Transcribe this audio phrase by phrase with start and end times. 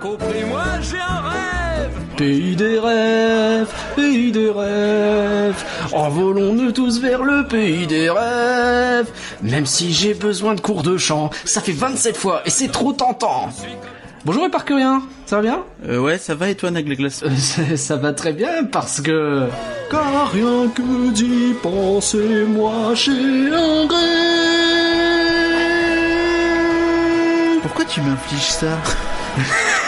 [0.00, 7.46] compris, moi j'ai un rêve Pays des rêves, pays des rêves, envolons-nous tous vers le
[7.46, 9.08] pays des rêves.
[9.42, 12.92] Même si j'ai besoin de cours de chant, ça fait 27 fois et c'est trop
[12.92, 13.48] tentant.
[14.26, 15.62] Bonjour et rien, ça va bien?
[15.88, 19.46] Euh, Ouais, ça va et toi Nagleglas euh, ça, ça va très bien parce que...
[19.90, 24.00] Car rien que d'y penser, moi j'ai un rêve.
[27.62, 28.76] Pourquoi tu m'infliges ça?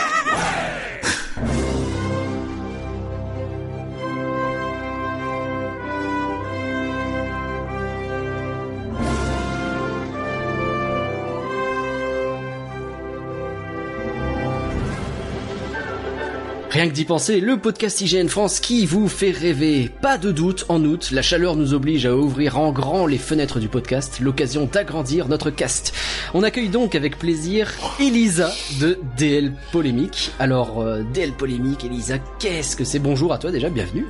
[16.83, 19.89] Rien que d'y penser, le podcast IGN France qui vous fait rêver.
[20.01, 23.61] Pas de doute, en août, la chaleur nous oblige à ouvrir en grand les fenêtres
[23.61, 25.95] du podcast, l'occasion d'agrandir notre cast.
[26.35, 28.51] On accueille donc avec plaisir Elisa
[28.81, 30.33] de DL Polémique.
[30.41, 32.99] Alors, euh, DL Polémique, Elisa, qu'est-ce que c'est?
[32.99, 34.07] Bonjour à toi déjà, bienvenue.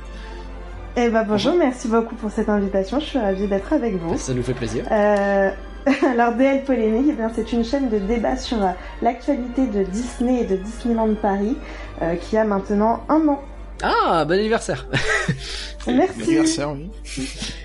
[0.97, 4.17] Eh ben bonjour, merci beaucoup pour cette invitation, je suis ravie d'être avec vous.
[4.17, 4.85] Ça nous fait plaisir.
[4.89, 5.51] Euh...
[6.13, 8.69] Alors DL Polémique, eh c'est une chaîne de débat sur euh,
[9.01, 11.57] l'actualité de Disney et de Disneyland Paris
[12.03, 13.41] euh, qui a maintenant un an.
[13.81, 14.87] Ah, bon anniversaire
[15.87, 16.89] Merci anniversaire, oui.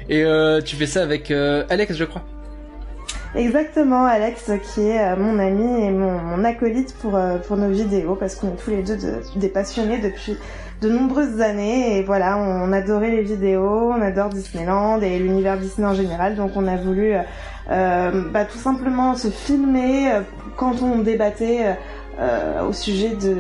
[0.09, 2.23] Et euh, tu fais ça avec euh, Alex, je crois
[3.35, 8.35] Exactement, Alex, qui est mon ami et mon, mon acolyte pour, pour nos vidéos, parce
[8.35, 10.37] qu'on est tous les deux de, des passionnés depuis
[10.81, 11.99] de nombreuses années.
[11.99, 16.53] Et voilà, on, adorait les vidéos, on adore Disneyland et l'univers Disney en général, donc
[16.57, 17.17] on a voulu
[17.71, 20.21] euh, bah, tout simplement se filmer euh,
[20.57, 21.77] quand on débattait
[22.19, 23.37] euh, au sujet de,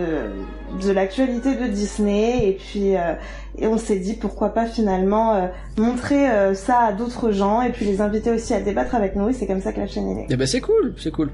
[0.82, 2.94] de l'actualité de Disney et puis
[3.60, 8.00] et on s'est dit pourquoi pas finalement montrer ça à d'autres gens et puis les
[8.00, 10.26] inviter aussi à débattre avec nous et c'est comme ça que la chaîne est née.
[10.30, 11.30] Eh ben c'est cool, c'est cool.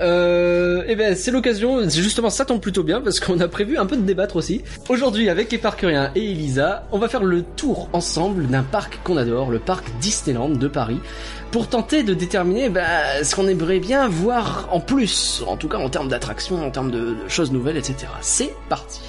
[0.00, 3.86] Euh, eh ben c'est l'occasion, justement ça tombe plutôt bien parce qu'on a prévu un
[3.86, 4.62] peu de débattre aussi.
[4.88, 9.50] Aujourd'hui avec Éparcurien et Elisa, on va faire le tour ensemble d'un parc qu'on adore,
[9.50, 11.00] le parc Disneyland de Paris
[11.50, 15.78] pour tenter de déterminer bah, ce qu'on aimerait bien voir en plus, en tout cas
[15.78, 18.06] en termes d'attractions, en termes de, choses nouvelles, etc.
[18.22, 19.00] C'est parti.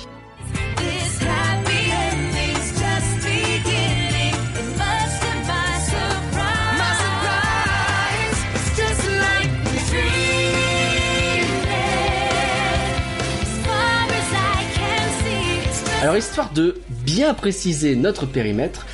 [16.04, 18.86] Alors histoire de bien préciser notre périmètre,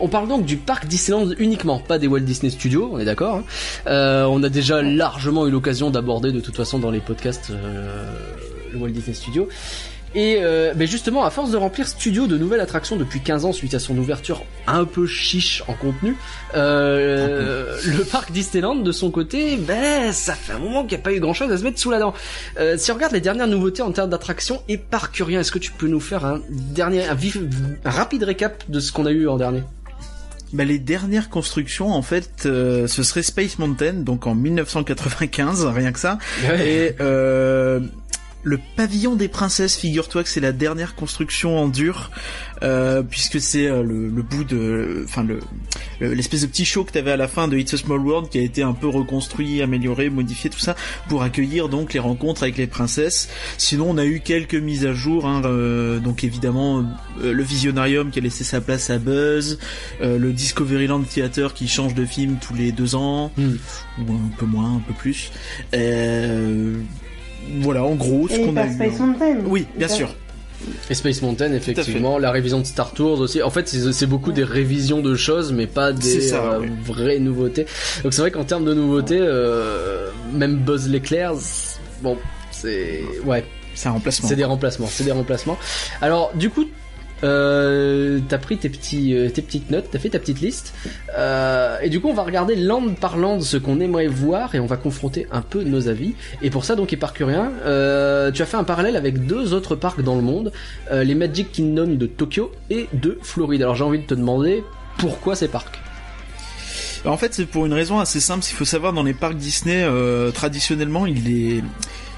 [0.00, 3.36] on parle donc du parc Disneyland uniquement, pas des Walt Disney Studios, on est d'accord.
[3.36, 3.44] Hein.
[3.86, 8.12] Euh, on a déjà largement eu l'occasion d'aborder de toute façon dans les podcasts euh,
[8.70, 9.48] le Walt Disney Studio.
[10.14, 13.52] Et euh, ben justement, à force de remplir Studio de nouvelles attractions depuis 15 ans
[13.52, 16.16] suite à son ouverture un peu chiche en contenu,
[16.54, 21.04] euh, le parc Disneyland de son côté, ben ça fait un moment qu'il n'y a
[21.04, 22.14] pas eu grand chose à se mettre sous la dent.
[22.58, 25.72] Euh, si on regarde les dernières nouveautés en termes d'attractions et parcurien, est-ce que tu
[25.72, 27.38] peux nous faire un dernier, un, vif,
[27.84, 29.62] un rapide récap de ce qu'on a eu en dernier?
[30.52, 35.92] Bah, les dernières constructions, en fait, euh, ce serait Space Mountain, donc en 1995, rien
[35.92, 36.18] que ça.
[36.64, 37.80] Et euh,
[38.42, 42.10] le pavillon des princesses, figure-toi que c'est la dernière construction en dur,
[42.62, 45.40] euh, puisque c'est euh, le, bout de, enfin le
[46.00, 48.38] l'espèce de petit show que t'avais à la fin de It's a Small World qui
[48.38, 50.76] a été un peu reconstruit, amélioré, modifié, tout ça
[51.08, 53.28] pour accueillir donc les rencontres avec les princesses.
[53.58, 56.84] Sinon, on a eu quelques mises à jour, hein, euh, donc évidemment
[57.20, 59.58] le Visionarium qui a laissé sa place à Buzz,
[60.00, 63.56] le Discoveryland Theater qui change de film tous les deux ans, hmm.
[63.98, 65.30] ou un peu moins, un peu plus.
[65.74, 66.74] Euh,
[67.60, 69.36] voilà, en gros, ce qu'on a Space Mountain.
[69.46, 70.14] Oui, bien sûr.
[70.90, 73.42] Et Space Mountain, effectivement, la révision de Star Tours aussi.
[73.42, 77.66] En fait, c'est beaucoup des révisions de choses, mais pas des euh, vraies nouveautés.
[78.02, 81.34] Donc c'est vrai qu'en termes de nouveautés, euh, même Buzz l'éclair,
[82.02, 82.16] bon,
[82.50, 83.44] c'est ouais,
[83.74, 84.28] c'est un remplacement.
[84.28, 85.58] C'est des remplacements, c'est des remplacements.
[86.00, 86.64] Alors, du coup,
[87.24, 90.74] euh, t'as pris tes petits, euh, tes petites notes, t'as fait ta petite liste,
[91.16, 94.60] euh, et du coup on va regarder land par land ce qu'on aimerait voir et
[94.60, 96.14] on va confronter un peu nos avis.
[96.42, 100.02] Et pour ça donc Éparcurien, euh, tu as fait un parallèle avec deux autres parcs
[100.02, 100.52] dans le monde,
[100.90, 103.62] euh, les Magic Kingdom de Tokyo et de Floride.
[103.62, 104.64] Alors j'ai envie de te demander
[104.98, 105.78] pourquoi ces parcs?
[107.04, 108.44] En fait, c'est pour une raison assez simple.
[108.50, 109.86] Il faut savoir, dans les parcs Disney,
[110.34, 111.62] traditionnellement, il est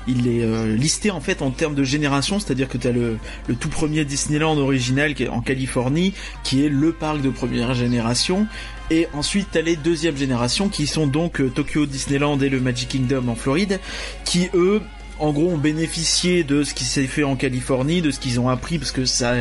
[0.07, 3.19] il est euh, listé en fait en termes de génération, c'est-à-dire que tu as le,
[3.59, 6.15] tout premier Disneyland original qui est en Californie,
[6.45, 8.47] qui est le parc de première génération,
[8.91, 12.61] et ensuite tu as les deuxième génération qui sont donc euh, Tokyo Disneyland et le
[12.61, 13.81] Magic Kingdom en Floride,
[14.25, 14.81] qui eux
[15.19, 18.49] en gros ont bénéficié de ce qui s'est fait en Californie, de ce qu'ils ont
[18.49, 19.35] appris parce que ça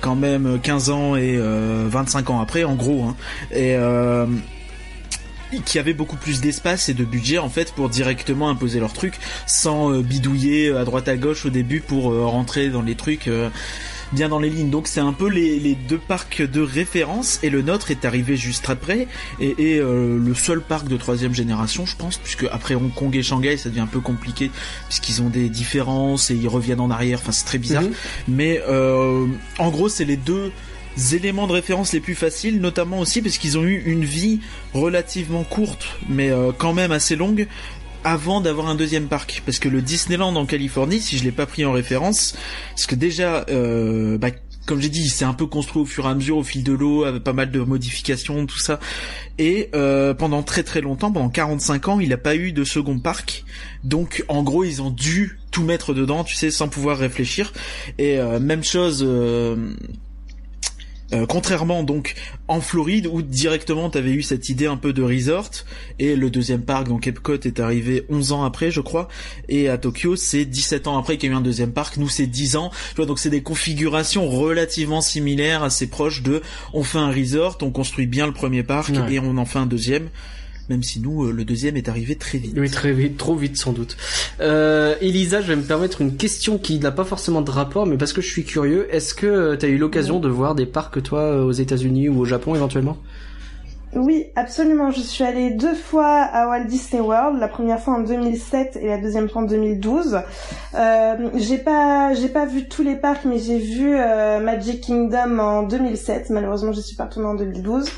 [0.00, 3.04] quand même 15 ans et 25 euh, ans après en gros.
[3.04, 3.16] Hein.
[3.54, 3.76] Et
[5.60, 9.18] qui avaient beaucoup plus d'espace et de budget en fait pour directement imposer leurs trucs
[9.46, 13.28] sans bidouiller à droite à gauche au début pour rentrer dans les trucs
[14.12, 14.70] bien dans les lignes.
[14.70, 18.68] Donc c'est un peu les, deux parcs de référence et le nôtre est arrivé juste
[18.68, 19.08] après
[19.40, 23.22] et, euh, le seul parc de troisième génération, je pense, puisque après Hong Kong et
[23.22, 24.50] Shanghai, ça devient un peu compliqué
[24.88, 27.18] puisqu'ils ont des différences et ils reviennent en arrière.
[27.20, 27.82] Enfin, c'est très bizarre.
[27.82, 27.92] Mhm.
[28.28, 29.26] Mais euh,
[29.58, 30.52] en gros, c'est les deux
[31.12, 34.40] éléments de référence les plus faciles, notamment aussi parce qu'ils ont eu une vie
[34.74, 37.46] relativement courte, mais euh, quand même assez longue,
[38.04, 41.46] avant d'avoir un deuxième parc parce que le Disneyland en Californie si je l'ai pas
[41.46, 42.34] pris en référence
[42.70, 44.30] parce que déjà euh, bah,
[44.66, 46.72] comme j'ai dit, c'est un peu construit au fur et à mesure, au fil de
[46.72, 48.78] l'eau, avec pas mal de modifications, tout ça.
[49.38, 52.98] Et euh, pendant très très longtemps, pendant 45 ans, il n'a pas eu de second
[52.98, 53.44] parc.
[53.82, 57.52] Donc en gros, ils ont dû tout mettre dedans, tu sais, sans pouvoir réfléchir.
[57.98, 59.04] Et euh, même chose
[61.12, 62.14] euh, contrairement donc
[62.48, 65.50] en Floride où directement tu avais eu cette idée un peu de resort
[65.98, 69.08] et le deuxième parc donc Epcot est arrivé 11 ans après je crois
[69.48, 71.96] et à Tokyo c'est 17 ans après qu'il y a eu un deuxième parc.
[71.96, 72.70] Nous c'est 10 ans.
[72.90, 76.42] Tu vois donc c'est des configurations relativement similaires assez proches de
[76.72, 79.66] on fait un resort on construit bien le premier parc et on en fait un
[79.66, 80.08] deuxième
[80.68, 82.54] même si nous, euh, le deuxième est arrivé très vite.
[82.56, 83.96] Oui, très vite, trop vite sans doute.
[84.40, 87.96] Euh, Elisa, je vais me permettre une question qui n'a pas forcément de rapport, mais
[87.96, 90.66] parce que je suis curieux, est-ce que euh, tu as eu l'occasion de voir des
[90.66, 92.98] parcs, toi, euh, aux États-Unis ou au Japon éventuellement?
[93.94, 94.90] Oui, absolument.
[94.90, 98.88] Je suis allée deux fois à Walt Disney World, la première fois en 2007 et
[98.88, 100.20] la deuxième fois en 2012.
[100.74, 105.38] Euh, j'ai pas, j'ai pas vu tous les parcs, mais j'ai vu euh, Magic Kingdom
[105.38, 106.30] en 2007.
[106.30, 107.90] Malheureusement, je suis pas retournée en 2012.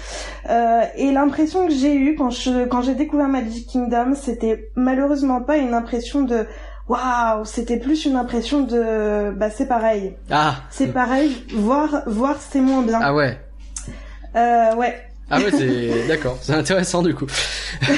[0.50, 5.42] Euh, et l'impression que j'ai eue quand je, quand j'ai découvert Magic Kingdom, c'était malheureusement
[5.42, 6.46] pas une impression de
[6.88, 10.16] waouh, c'était plus une impression de, bah c'est pareil.
[10.30, 10.56] Ah.
[10.70, 11.44] C'est pareil.
[11.54, 12.98] Voir, voir, c'est moins bien.
[13.00, 13.38] Ah ouais.
[14.36, 14.94] Euh, ouais.
[15.30, 17.26] Ah ouais, c'est d'accord, c'est intéressant du coup.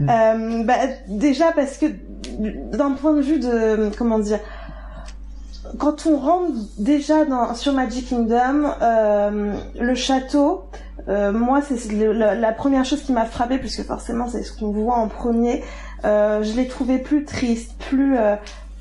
[0.00, 0.74] euh, bah,
[1.08, 1.86] déjà parce que
[2.76, 4.40] d'un point de vue de comment dire,
[5.78, 10.64] quand on rentre déjà dans sur Magic Kingdom, euh, le château,
[11.08, 14.96] euh, moi c'est la, première chose qui m'a frappé puisque forcément c'est ce qu'on voit
[14.96, 15.62] en premier.
[16.02, 18.16] Je l'ai trouvé plus triste, plus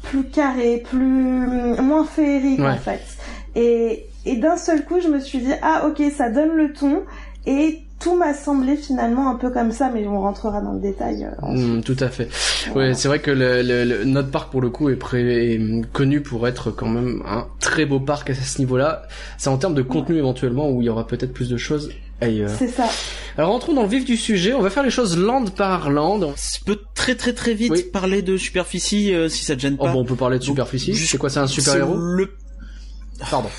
[0.01, 3.03] plus carré, plus moins féerique en fait.
[3.55, 7.03] Et et d'un seul coup, je me suis dit, ah ok, ça donne le ton.
[7.45, 11.25] Et tout m'a semblé finalement un peu comme ça, mais on rentrera dans le détail.
[11.43, 12.27] Euh, mmh, tout à fait.
[12.75, 15.59] Ouais, c'est vrai que le, notre parc pour le coup est, pré
[15.93, 19.03] connu pour être quand même un très beau parc à ce niveau-là.
[19.37, 22.51] C'est en termes de contenu éventuellement où il y aura peut-être plus de choses ailleurs.
[22.57, 22.89] C'est ça.
[23.37, 24.53] Alors rentrons dans le vif du sujet.
[24.53, 26.19] On va faire les choses land par land.
[26.21, 26.33] On
[26.65, 29.93] peut très très très vite parler de superficie euh, si ça te gêne oh, pas.
[29.93, 30.95] bon, on peut parler de superficie.
[30.95, 32.33] C'est quoi, c'est un super héros Le
[33.29, 33.49] Pardon.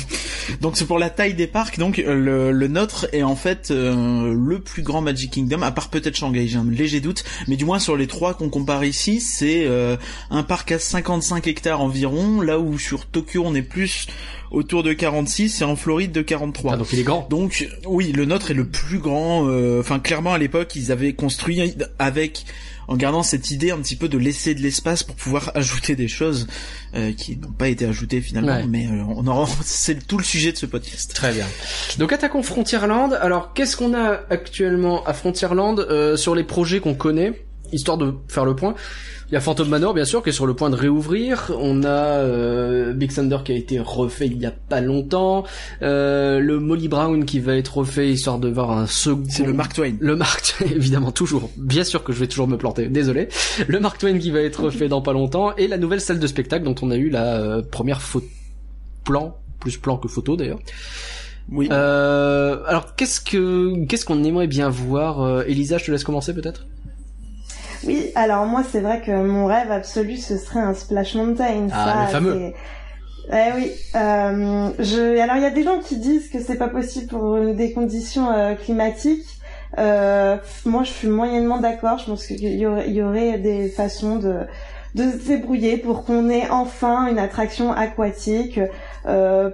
[0.60, 1.78] donc c'est pour la taille des parcs.
[1.78, 5.88] Donc le, le nôtre est en fait euh, le plus grand Magic Kingdom, à part
[5.88, 9.20] peut-être Shanghai, j'ai un léger doute, mais du moins sur les trois qu'on compare ici,
[9.20, 9.96] c'est euh,
[10.30, 14.06] un parc à 55 hectares environ, là où sur Tokyo on est plus
[14.50, 16.74] autour de 46 et en Floride de 43.
[16.74, 17.26] Ah donc il est grand.
[17.28, 19.48] Donc oui, le nôtre est le plus grand.
[19.48, 22.44] Euh, enfin clairement à l'époque ils avaient construit avec
[22.88, 26.08] en gardant cette idée un petit peu de laisser de l'espace pour pouvoir ajouter des
[26.08, 26.46] choses
[26.94, 30.52] euh, qui n'ont pas été ajoutées finalement, mais euh, on aura, c'est tout le sujet
[30.52, 31.12] de ce podcast.
[31.14, 31.46] Très bien.
[31.98, 33.12] Donc attaquons Frontierland.
[33.14, 38.14] Alors qu'est-ce qu'on a actuellement à Frontierland euh, sur les projets qu'on connaît, histoire de
[38.28, 38.74] faire le point.
[39.28, 41.50] Il y a Phantom Manor bien sûr qui est sur le point de réouvrir.
[41.58, 45.44] On a euh, Big Thunder qui a été refait il y a pas longtemps.
[45.82, 49.24] Euh, le Molly Brown qui va être refait histoire de voir un second.
[49.28, 49.94] C'est le Mark Twain.
[49.98, 51.50] Le Mark Twain évidemment toujours.
[51.56, 52.88] Bien sûr que je vais toujours me planter.
[52.88, 53.28] Désolé.
[53.66, 56.26] Le Mark Twain qui va être refait dans pas longtemps et la nouvelle salle de
[56.26, 58.26] spectacle dont on a eu la euh, première photo
[59.04, 60.60] plan plus plan que photo d'ailleurs.
[61.50, 61.68] Oui.
[61.70, 65.22] Euh, alors qu'est-ce que qu'est-ce qu'on aimerait bien voir?
[65.22, 66.66] Euh, Elisa, je te laisse commencer peut-être?
[67.86, 71.68] Oui, alors moi c'est vrai que mon rêve absolu ce serait un Splash Mountain.
[71.72, 72.52] Ah, le fameux.
[73.32, 73.70] Eh oui.
[73.94, 75.20] Euh, je...
[75.20, 78.30] Alors il y a des gens qui disent que c'est pas possible pour des conditions
[78.30, 79.26] euh, climatiques.
[79.78, 81.98] Euh, moi je suis moyennement d'accord.
[81.98, 84.40] Je pense qu'il y aurait, y aurait des façons de
[84.94, 88.58] de se débrouiller pour qu'on ait enfin une attraction aquatique
[89.06, 89.50] euh,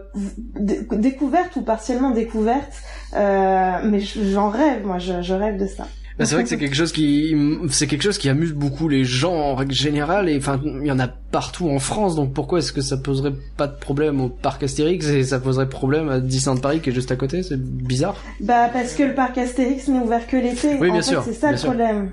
[0.55, 2.73] découverte ou partiellement découverte.
[3.17, 5.89] Euh, mais j'en rêve, moi, je, je rêve de ça.
[6.19, 7.35] Bah, c'est vrai que c'est quelque chose qui
[7.71, 10.93] c'est quelque chose qui amuse beaucoup les gens en règle générale et enfin il y
[10.93, 14.29] en a partout en France donc pourquoi est-ce que ça poserait pas de problème au
[14.29, 17.61] parc Astérix et ça poserait problème à Disneyland Paris qui est juste à côté c'est
[17.61, 18.17] bizarre.
[18.41, 20.77] Bah parce que le parc Astérix n'est ouvert que l'été.
[20.81, 22.11] Oui bien en sûr c'est ça le problème.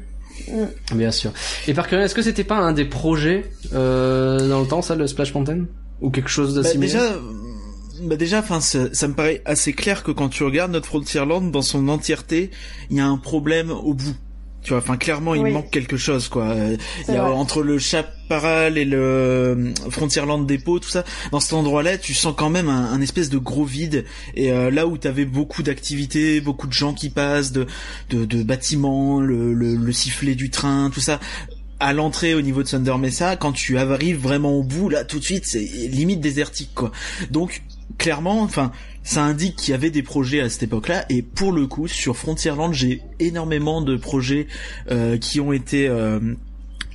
[0.47, 0.95] Mm.
[0.95, 1.31] Bien sûr.
[1.67, 4.95] Et par contre, est-ce que c'était pas un des projets euh, dans le temps, ça,
[4.95, 5.65] le Splash Mountain?
[6.01, 7.01] Ou quelque chose de bah, Déjà,
[8.09, 11.51] bah déjà, enfin, ça, ça, me paraît assez clair que quand tu regardes notre Frontierland
[11.51, 12.49] dans son entièreté,
[12.89, 14.15] il y a un problème au bout.
[14.61, 16.53] Tu vois, enfin clairement il manque quelque chose quoi.
[17.07, 21.53] Il y a, entre le Chaparral et le euh, Frontierland dépôt, tout ça, dans cet
[21.53, 24.03] endroit-là, tu sens quand même un, espèce de gros vide.
[24.35, 27.67] Et euh, là où t'avais beaucoup d'activités, beaucoup de gens qui passent, de,
[28.09, 31.21] de, de bâtiments, le, le, le sifflet du train, tout ça,
[31.79, 35.19] à l'entrée au niveau de Thunder Mesa, quand tu arrives vraiment au bout, là tout
[35.19, 36.91] de suite c'est limite désertique quoi.
[37.31, 37.63] Donc
[37.97, 38.71] clairement, enfin,
[39.03, 41.05] ça indique qu'il y avait des projets à cette époque-là.
[41.09, 44.47] Et pour le coup, sur Frontierland, j'ai énormément de projets
[44.91, 46.19] euh, qui ont été euh,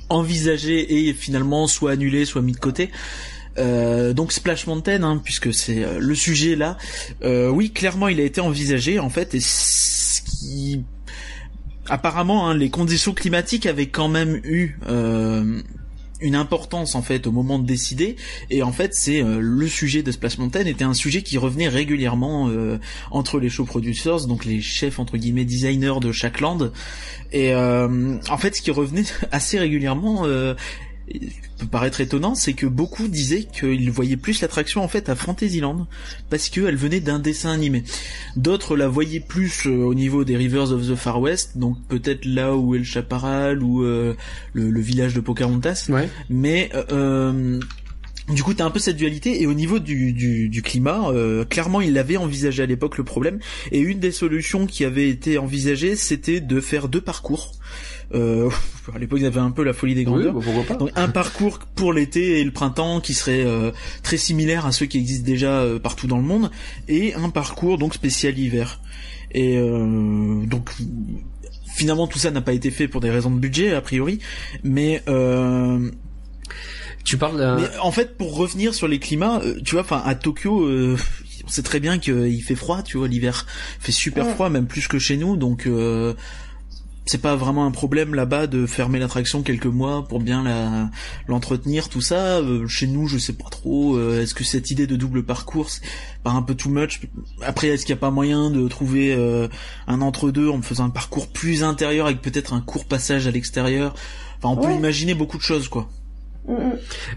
[0.09, 2.91] envisagés et finalement soit annulés, soit mis de côté.
[3.57, 6.77] Euh, donc Splash Mountain, hein, puisque c'est euh, le sujet là,
[7.23, 10.83] euh, oui, clairement, il a été envisagé en fait, et ce qui
[11.87, 15.61] apparemment, hein, les conditions climatiques avaient quand même eu euh,
[16.21, 18.15] une importance en fait au moment de décider.
[18.49, 21.67] Et en fait c'est euh, le sujet de Splash Mountain était un sujet qui revenait
[21.67, 22.79] régulièrement euh,
[23.11, 26.69] entre les show producers donc les chefs entre guillemets designers de chaque land.
[27.31, 30.25] Et euh, en fait ce qui revenait assez régulièrement
[31.57, 35.87] peut paraître étonnant, c'est que beaucoup disaient qu'ils voyaient plus l'attraction en fait à Fantasyland
[36.29, 37.83] parce qu'elle venait d'un dessin animé.
[38.35, 42.25] D'autres la voyaient plus euh, au niveau des Rivers of the Far West, donc peut-être
[42.25, 44.15] là où est le Chaparral ou euh,
[44.53, 45.89] le, village de Pocahontas.
[46.29, 47.59] Mais euh,
[48.29, 51.11] du coup, t'as un peu cette dualité et au niveau du, du, climat,
[51.49, 53.39] clairement, il avait envisagé à l'époque le problème
[53.71, 57.53] et une des solutions qui avait été envisagée, c'était de faire deux parcours.
[58.13, 58.49] Euh,
[58.93, 60.33] à l'époque, ils avaient un peu la folie des grandeurs.
[60.33, 63.71] Bah, Donc un parcours pour l'été et le printemps qui serait euh,
[64.03, 66.51] très similaire à ceux qui existent déjà euh, partout dans le monde,
[66.87, 68.79] et un parcours donc spécial hiver.
[69.31, 70.69] Et euh, donc
[71.75, 74.19] finalement tout ça n'a pas été fait pour des raisons de budget a priori,
[74.63, 75.03] mais
[77.03, 77.57] tu parles.
[77.59, 81.63] Mais en fait, pour revenir sur les climats, tu vois, enfin à Tokyo, on sait
[81.63, 83.45] très bien qu'il fait froid, tu vois, l'hiver
[83.79, 85.67] fait super froid, même plus que chez nous, donc
[87.05, 90.89] c'est pas vraiment un problème là-bas de fermer l'attraction quelques mois pour bien la
[91.27, 92.39] l'entretenir tout ça.
[92.39, 95.69] Euh, chez nous je sais pas trop euh, est-ce que cette idée de double parcours
[95.69, 95.83] c'est
[96.23, 97.01] pas un peu too much?
[97.41, 99.47] Après est-ce qu'il y a pas moyen de trouver euh,
[99.87, 103.93] un entre-deux en faisant un parcours plus intérieur avec peut-être un court passage à l'extérieur?
[104.37, 105.89] Enfin on peut imaginer beaucoup de choses quoi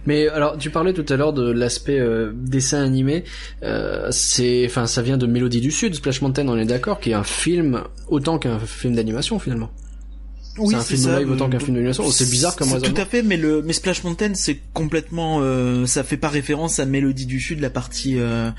[0.06, 3.24] mais alors, tu parlais tout à l'heure de l'aspect euh, dessin animé.
[3.62, 7.10] Euh, c'est, enfin, ça vient de Mélodie du Sud, Splash Mountain, on est d'accord, qui
[7.10, 9.70] est un film autant qu'un film d'animation finalement.
[10.58, 12.04] Oui, c'est un film live autant qu'un film d'animation.
[12.06, 12.80] Oh, c'est bizarre comme.
[12.80, 16.78] Tout à fait, mais le mais Splash Mountain, c'est complètement, euh, ça fait pas référence
[16.78, 18.50] à Mélodie du Sud, la partie, euh,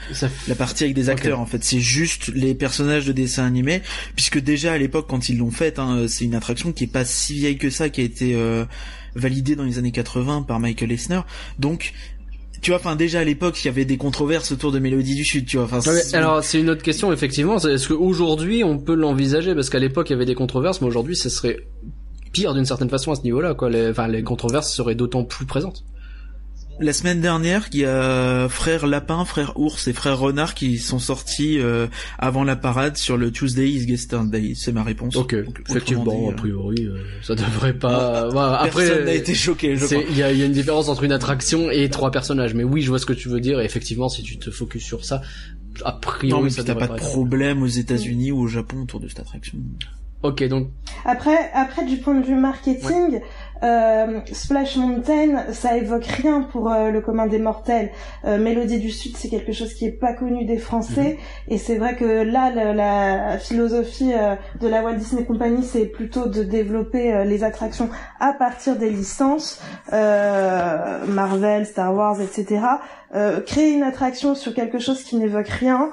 [0.48, 1.40] la partie avec des acteurs.
[1.40, 3.82] En fait, c'est juste les personnages de dessin animé,
[4.16, 7.06] puisque déjà à l'époque quand ils l'ont fait, hein, c'est une attraction qui est pas
[7.06, 8.66] si vieille que ça, qui a été euh,
[9.20, 11.22] validé dans les années 80 par Michael Eisner.
[11.60, 11.94] Donc
[12.62, 15.24] tu vois, enfin déjà à l'époque, il y avait des controverses autour de Mélodie du
[15.24, 15.66] Sud, tu vois.
[15.66, 15.80] Enfin,
[16.14, 17.58] alors c'est une autre question effectivement.
[17.58, 19.56] Est-ce qu'aujourd'hui on peut l'envisager?
[19.56, 21.58] Parce qu'à l'époque il y avait des controverses, mais aujourd'hui ce serait
[22.32, 23.70] pire d'une certaine façon à ce niveau-là, quoi.
[23.70, 25.84] Les, enfin, les controverses seraient d'autant plus présentes
[26.80, 31.00] la semaine dernière, il y a frère lapin, frère ours et frère renard qui sont
[31.00, 34.54] sortis euh, avant la parade sur le Tuesday is Day.
[34.56, 35.16] C'est ma réponse.
[35.16, 35.36] Ok.
[35.70, 38.30] Effectivement, a priori, euh, ça devrait pas.
[38.30, 39.76] Voilà, après, personne n'a été choqué.
[40.10, 42.82] Il y a, y a, une différence entre une attraction et trois personnages, mais oui,
[42.82, 43.60] je vois ce que tu veux dire.
[43.60, 45.22] Et effectivement, si tu te focuses sur ça,
[45.84, 49.08] a priori, non, ça t'as pas de problème aux États-Unis ou au Japon autour de
[49.08, 49.58] cette attraction.
[50.22, 50.70] Ok, donc.
[51.06, 53.22] Après, après du point de vue marketing,
[53.64, 57.92] euh, Splash Mountain, ça évoque rien pour euh, le commun des mortels.
[58.26, 61.54] Euh, Mélodie du Sud, c'est quelque chose qui est pas connu des Français, mhm.
[61.54, 66.28] et c'est vrai que là, la, philosophie euh, de la Walt Disney Company, c'est plutôt
[66.28, 67.90] de développer les attractions
[68.20, 69.62] à partir des licences
[69.92, 72.62] Marvel, Star Wars, etc.
[73.46, 75.90] créer une attraction sur quelque chose qui n'évoque rien,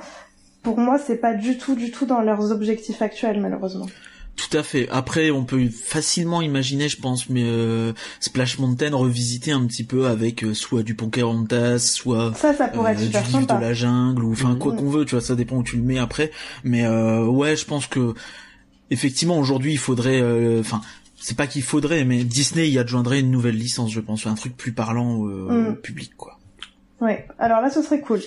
[0.63, 3.87] pour moi, c'est pas du tout, du tout dans leurs objectifs actuels, malheureusement.
[4.37, 4.87] Tout à fait.
[4.91, 10.07] Après, on peut facilement imaginer, je pense, mais euh, Splash Mountain revisiter un petit peu
[10.07, 13.73] avec euh, soit du Pocahontas, soit ça, ça pourrait être euh, du livre de la
[13.73, 16.31] jungle, ou enfin quoi qu'on veut, tu vois, ça dépend où tu le mets après.
[16.65, 18.15] Mais ouais, je pense que
[18.91, 20.23] effectivement aujourd'hui, il faudrait,
[20.61, 20.83] enfin,
[21.19, 24.55] c'est pas qu'il faudrait, mais Disney y adjoindrait une nouvelle licence, je pense, un truc
[24.57, 25.77] plus parlant au mm.
[25.77, 26.39] public, quoi.
[27.01, 27.27] Ouais.
[27.39, 28.21] Alors là, ce serait cool.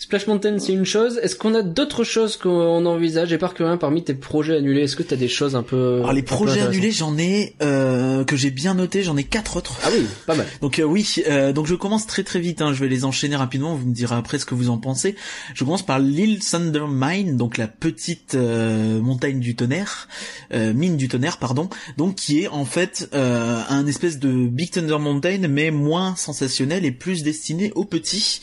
[0.00, 1.20] Splash Mountain, c'est une chose.
[1.22, 4.96] Est-ce qu'on a d'autres choses qu'on envisage Et par que parmi tes projets annulés, est-ce
[4.96, 8.34] que tu as des choses un peu Alors les projets annulés, j'en ai euh, que
[8.34, 9.78] j'ai bien noté, j'en ai quatre autres.
[9.84, 10.46] Ah oui, pas mal.
[10.62, 12.62] donc euh, oui, euh, donc je commence très très vite.
[12.62, 13.74] Hein, je vais les enchaîner rapidement.
[13.74, 15.16] Vous me direz après ce que vous en pensez.
[15.52, 20.08] Je commence par l'île Thunder Mine, donc la petite euh, montagne du tonnerre,
[20.54, 21.68] euh, mine du tonnerre, pardon.
[21.98, 26.90] Donc qui est en fait un espèce de Big Thunder Mountain, mais moins sensationnel et
[26.90, 28.40] plus destiné aux petits.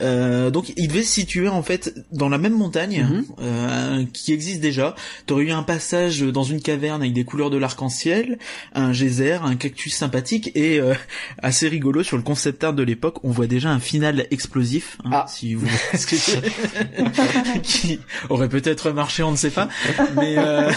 [0.00, 3.24] donc il devait pourrait se situer en fait dans la même montagne Mhm.
[3.40, 4.94] euh, qui existe déjà.
[5.26, 8.38] T'aurais eu un passage dans une caverne avec des couleurs de l'arc-en-ciel,
[8.74, 10.94] un geyser, un cactus sympathique et euh,
[11.42, 14.98] assez rigolo sur le concept art de l'époque, on voit déjà un final explosif.
[15.04, 15.26] hein, Ah.
[15.28, 15.66] si vous
[17.62, 19.68] qui aurait peut-être marché, on ne sait pas,
[20.16, 20.34] mais.
[20.38, 20.70] euh,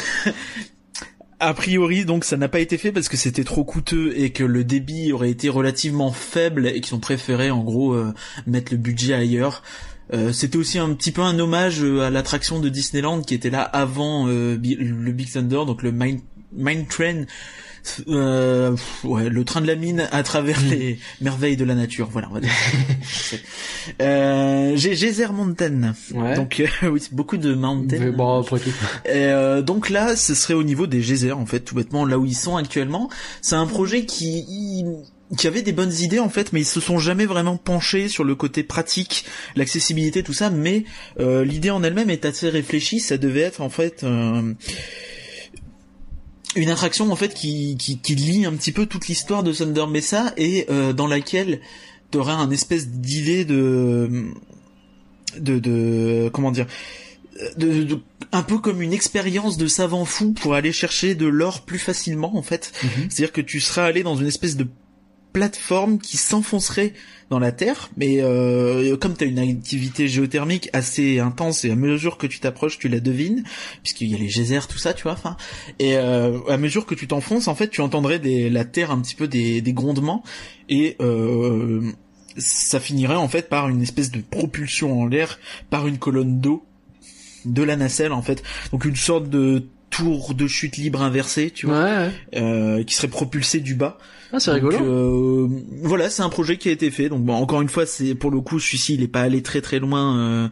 [1.40, 4.46] A priori, donc ça n'a pas été fait parce que c'était trop coûteux et que
[4.46, 8.14] le débit aurait été relativement faible et qu'ils ont préféré en gros euh,
[8.48, 9.62] mettre le budget ailleurs.
[10.12, 13.50] Euh, c'était aussi un petit peu un hommage euh, à l'attraction de Disneyland qui était
[13.50, 16.20] là avant euh, le Big Thunder, donc le Mine,
[16.52, 17.26] Mine Train,
[18.08, 22.10] euh, pff, ouais, le train de la mine à travers les merveilles de la nature.
[22.12, 22.52] Voilà, on va dire.
[24.02, 25.94] euh, Geyser Mountain.
[26.14, 26.36] Ouais.
[26.36, 27.98] Donc euh, oui, beaucoup de mountain.
[28.00, 28.42] Mais bon.
[28.42, 32.18] Et, euh, donc là, ce serait au niveau des geysers, en fait, tout bêtement, là
[32.18, 33.10] où ils sont actuellement.
[33.42, 34.86] C'est un projet qui
[35.38, 38.24] qui avait des bonnes idées en fait, mais ils se sont jamais vraiment penchés sur
[38.24, 39.26] le côté pratique,
[39.56, 40.50] l'accessibilité, tout ça.
[40.50, 40.84] Mais
[41.20, 43.00] euh, l'idée en elle-même est assez réfléchie.
[43.00, 44.54] Ça devait être en fait euh,
[46.56, 49.88] une attraction en fait qui, qui qui lie un petit peu toute l'histoire de Thunder
[49.88, 51.62] Mesa et euh, dans laquelle
[52.12, 54.26] t'auras un espèce d'idée de
[55.40, 56.68] de de comment dire
[57.58, 58.00] de, de-
[58.32, 62.38] un peu comme une expérience de savant fou pour aller chercher de l'or plus facilement
[62.38, 62.72] en fait.
[62.84, 62.90] Mhm.
[63.10, 64.68] C'est-à-dire que tu seras allé dans une espèce de
[65.34, 66.94] plateforme qui s'enfoncerait
[67.30, 71.76] dans la terre, mais euh, comme tu as une activité géothermique assez intense et à
[71.76, 73.44] mesure que tu t'approches, tu la devines,
[73.82, 75.14] puisqu'il y a les geysers, tout ça, tu vois.
[75.14, 75.36] Enfin,
[75.80, 79.02] et euh, à mesure que tu t'enfonces, en fait, tu entendrais des, la terre un
[79.02, 80.24] petit peu des, des grondements
[80.70, 81.82] et euh,
[82.38, 86.64] ça finirait en fait par une espèce de propulsion en l'air par une colonne d'eau
[87.46, 88.44] de la nacelle en fait.
[88.72, 92.12] Donc une sorte de tour de chute libre inversé, tu vois, Ouais, ouais.
[92.42, 93.98] euh, qui serait propulsé du bas.
[94.34, 94.78] Ah, c'est rigolo.
[94.82, 95.48] euh,
[95.84, 97.08] voilà, c'est un projet qui a été fait.
[97.08, 99.62] Donc bon, encore une fois, c'est pour le coup, celui-ci, il est pas allé très
[99.62, 100.18] très loin.
[100.18, 100.48] euh,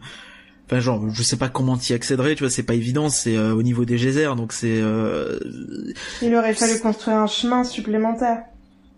[0.66, 3.52] Enfin, genre, je sais pas comment t'y accéderais, tu vois, c'est pas évident, c'est euh,
[3.52, 4.80] au niveau des geysers, donc c'est...
[4.80, 5.38] Euh...
[6.22, 8.44] Il aurait fallu construire un chemin supplémentaire.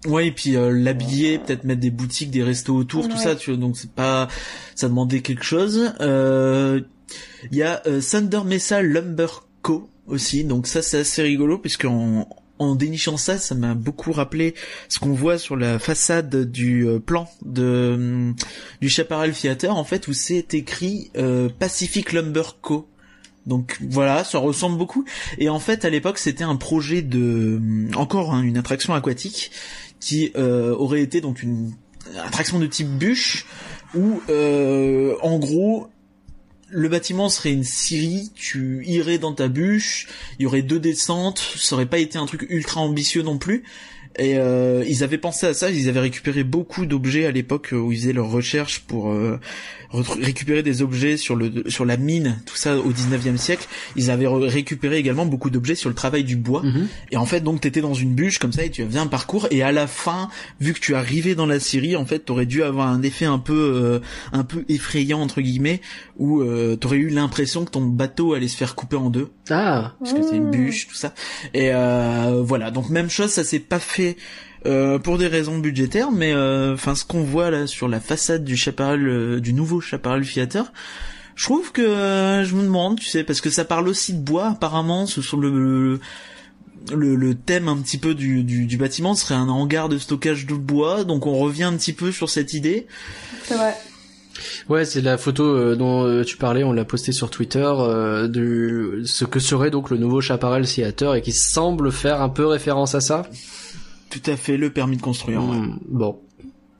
[0.06, 3.50] Ouais, et puis euh, l'habiller, peut-être mettre des boutiques, des restos autour, tout ça, tu
[3.50, 4.28] vois, donc c'est pas...
[4.76, 5.92] Ça demandait quelque chose.
[6.00, 6.80] Euh,
[7.50, 9.26] Il y a euh, Thunder Mesa Lumber
[9.62, 9.88] Co.
[10.06, 14.54] aussi, donc ça c'est assez rigolo, puisqu'en en dénichant ça, ça m'a beaucoup rappelé
[14.88, 18.36] ce qu'on voit sur la façade du euh, plan de hum,
[18.80, 22.88] du Chaparral Theater, en fait, où c'est écrit euh, Pacific Lumber Co.
[23.46, 25.04] Donc voilà, ça ressemble beaucoup.
[25.38, 29.50] Et en fait, à l'époque, c'était un projet de hum, encore hein, une attraction aquatique
[30.00, 31.72] qui euh, aurait été donc une
[32.24, 33.46] attraction de type bûche
[33.94, 35.88] où euh, en gros
[36.68, 41.38] le bâtiment serait une scierie, tu irais dans ta bûche, il y aurait deux descentes,
[41.56, 43.64] ça aurait pas été un truc ultra ambitieux non plus.
[44.18, 47.90] Et euh, ils avaient pensé à ça, ils avaient récupéré beaucoup d'objets à l'époque où
[47.90, 49.40] ils faisaient leurs recherches pour euh,
[49.92, 53.66] récupérer des objets sur le sur la mine, tout ça au 19e siècle.
[53.96, 56.62] Ils avaient récupéré également beaucoup d'objets sur le travail du bois.
[56.62, 56.86] Mhm.
[57.10, 59.48] Et en fait, donc, t'étais dans une bûche comme ça et tu faisais un parcours.
[59.50, 60.28] Et à la fin,
[60.60, 63.38] vu que tu arrivais dans la Syrie, en fait, t'aurais dû avoir un effet un
[63.38, 63.98] peu, euh,
[64.32, 65.80] un peu effrayant entre guillemets,
[66.18, 69.94] où euh, t'aurais eu l'impression que ton bateau allait se faire couper en deux Ah,
[69.98, 70.50] parce que c'est une Mmh.
[70.50, 71.14] bûche, tout ça.
[71.54, 72.70] Et euh, voilà.
[72.70, 74.03] Donc même chose, ça s'est pas fait.
[74.66, 78.44] Euh, pour des raisons budgétaires, mais euh, enfin ce qu'on voit là sur la façade
[78.44, 80.72] du chaparral, euh, du nouveau chaparral Theater,
[81.36, 84.20] je trouve que euh, je me demande, tu sais, parce que ça parle aussi de
[84.20, 86.00] bois apparemment, ce sur le, le
[86.92, 90.46] le, le thème un petit peu du, du, du bâtiment serait un hangar de stockage
[90.46, 92.86] de bois, donc on revient un petit peu sur cette idée.
[93.44, 93.74] C'est vrai.
[94.68, 98.28] ouais, c'est la photo euh, dont euh, tu parlais, on l'a postée sur Twitter, euh,
[98.28, 102.46] de ce que serait donc le nouveau Chaparral Theater et qui semble faire un peu
[102.46, 103.26] référence à ça.
[104.14, 105.40] Tout à fait le permis de construire.
[105.42, 106.20] Hmm, Bon.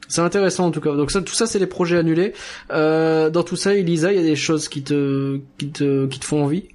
[0.07, 0.95] C'est intéressant en tout cas.
[0.95, 2.35] Donc ça, tout ça, c'est les projets annulés.
[2.71, 6.21] Euh, dans tout ça, Elisa, il y a des choses qui te, qui te, qui
[6.21, 6.69] te font envie?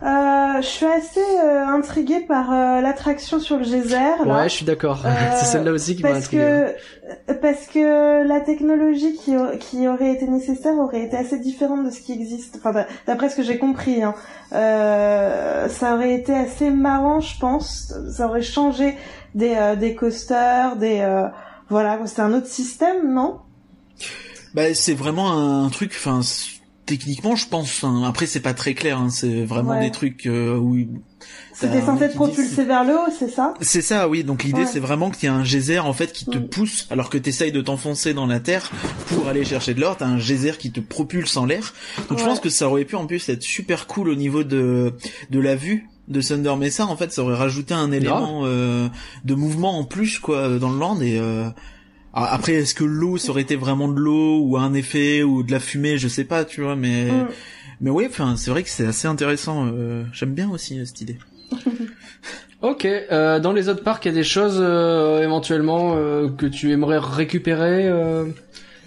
[0.00, 3.96] Euh, je suis assez euh, intriguée par euh, l'attraction sur le geyser.
[4.24, 4.42] Là.
[4.42, 5.02] Ouais, je suis d'accord.
[5.04, 6.42] Euh, c'est celle-là aussi qui m'a parce intrigué.
[7.26, 11.90] que parce que la technologie qui, qui aurait été nécessaire aurait été assez différente de
[11.90, 12.56] ce qui existe.
[12.58, 14.14] Enfin, d'a- d'après ce que j'ai compris, hein.
[14.52, 17.92] Euh, ça aurait été assez marrant, je pense.
[18.16, 18.96] Ça aurait changé
[19.34, 21.26] des euh, des coasters, des euh,
[21.68, 23.40] voilà, c'est un autre système, non?
[24.54, 25.32] Bah c'est vraiment
[25.64, 26.20] un truc, enfin
[26.88, 27.84] techniquement je pense.
[27.84, 29.80] hein, après c'est pas très clair, hein, c'est vraiment Ouais.
[29.86, 30.76] des trucs euh, où
[31.52, 33.54] C'était censé être propulsé vers le haut, c'est ça?
[33.60, 34.22] C'est ça, oui.
[34.24, 34.66] Donc l'idée, Ouais.
[34.66, 36.48] c'est vraiment qu'il y a un geyser en fait qui te Mm.
[36.48, 38.70] pousse, alors que t'essayes de t'enfoncer dans la terre
[39.08, 39.96] pour aller chercher de l'or.
[39.96, 41.74] T'as un geyser qui te propulse en l'air.
[42.08, 44.94] Donc je pense que ça aurait pu en plus être super cool au niveau de
[45.30, 46.86] de la vue de Thunder Mesa.
[46.86, 48.88] En fait, ça aurait rajouté un élément euh,
[49.24, 51.48] de mouvement en plus quoi dans le land et euh,
[52.12, 55.52] après, est-ce que l'eau ça aurait été vraiment de l'eau ou un effet ou de
[55.52, 57.28] la fumée, je sais pas, tu vois, mais mm.
[57.80, 59.66] mais oui, enfin, c'est vrai que c'est assez intéressant.
[59.66, 61.18] Euh, j'aime bien aussi cette idée.
[62.62, 64.56] ok, euh, dans les autres parcs, il y a des choses
[65.22, 65.94] éventuellement
[66.36, 67.90] que tu aimerais récupérer,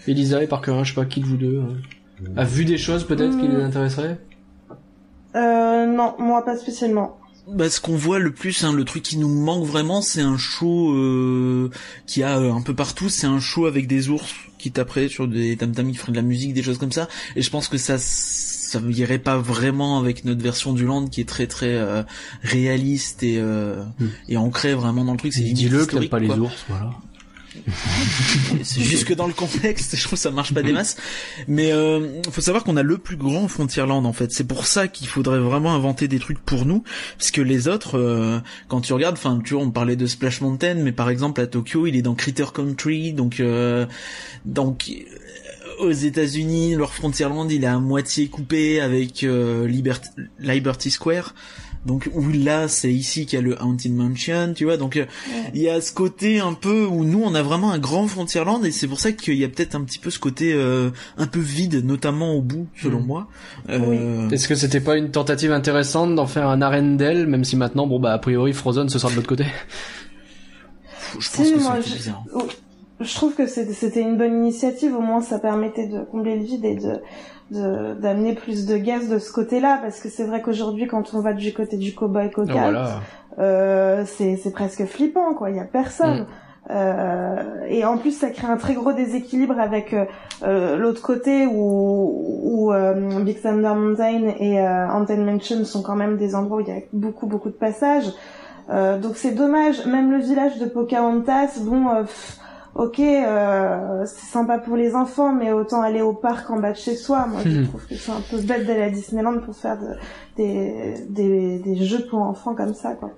[0.07, 1.61] Elisa et Parker, je sais pas qui de vous deux
[2.37, 3.61] a vu des choses peut-être qui les mm.
[3.61, 4.17] intéresseraient.
[5.33, 7.20] non, moi pas spécialement
[7.53, 10.37] bah, ce qu'on voit le plus, hein, le truc qui nous manque vraiment, c'est un
[10.37, 11.69] show euh,
[12.05, 13.09] qui a euh, un peu partout.
[13.09, 16.17] C'est un show avec des ours qui taperaient sur des tam tam qui feraient de
[16.17, 17.09] la musique, des choses comme ça.
[17.35, 21.19] Et je pense que ça, ça irait pas vraiment avec notre version du land qui
[21.19, 22.03] est très très euh,
[22.43, 24.07] réaliste et euh, hmm.
[24.29, 25.33] et ancré vraiment dans le truc.
[25.33, 26.91] C'est dis-le que pas les ours, voilà.
[28.63, 30.97] c'est juste que dans le contexte, je trouve que ça marche pas des masses.
[31.47, 34.31] Mais euh, faut savoir qu'on a le plus grand Frontierland en fait.
[34.31, 36.83] C'est pour ça qu'il faudrait vraiment inventer des trucs pour nous,
[37.17, 40.41] parce que les autres, euh, quand tu regardes, enfin, tu vois, on parlait de Splash
[40.41, 43.85] Mountain, mais par exemple à Tokyo, il est dans Critter Country, donc euh,
[44.45, 49.67] donc euh, aux États-Unis, leur Frontierland, il est à moitié coupé avec euh,
[50.39, 51.33] Liberty Square.
[51.85, 54.77] Donc où là c'est ici qu'il y a le Haunted Mansion, tu vois.
[54.77, 55.05] Donc euh,
[55.53, 58.63] il y a ce côté un peu où nous on a vraiment un grand Frontierland
[58.65, 61.25] et c'est pour ça qu'il y a peut-être un petit peu ce côté euh, un
[61.25, 63.05] peu vide, notamment au bout, selon mm.
[63.05, 63.27] moi.
[63.69, 64.29] Euh...
[64.29, 67.99] Est-ce que c'était pas une tentative intéressante d'en faire un Arendelle, même si maintenant bon
[67.99, 69.45] bah a priori Frozen ce sera de l'autre côté?
[71.19, 72.23] Je pense que c'est bizarre.
[73.01, 76.65] Je trouve que c'était une bonne initiative, au moins ça permettait de combler le vide
[76.65, 77.01] et de
[77.51, 81.33] d'amener plus de gaz de ce côté-là parce que c'est vrai qu'aujourd'hui quand on va
[81.33, 82.71] du côté du cowboy coca
[83.39, 85.49] euh, c'est c'est presque flippant quoi.
[85.49, 86.21] Il y a personne.
[86.21, 86.25] Mm.
[86.69, 89.95] euh, et en plus ça crée un très gros déséquilibre avec
[90.43, 95.95] euh, l'autre côté où où euh, Big Thunder Mountain et euh, Haunted Mansion sont quand
[95.95, 98.11] même des endroits où il y a beaucoup beaucoup de passages.
[98.69, 99.85] Euh, donc c'est dommage.
[99.85, 102.05] Même le village de Pocahontas bon
[102.75, 106.77] ok, euh, c'est sympa pour les enfants, mais autant aller au parc en bas de
[106.77, 107.27] chez soi.
[107.27, 107.67] Moi, je hmm.
[107.67, 109.77] trouve que c'est un peu bête d'aller à Disneyland pour faire
[110.37, 113.11] des, des, des jeux pour enfants comme ça, quoi.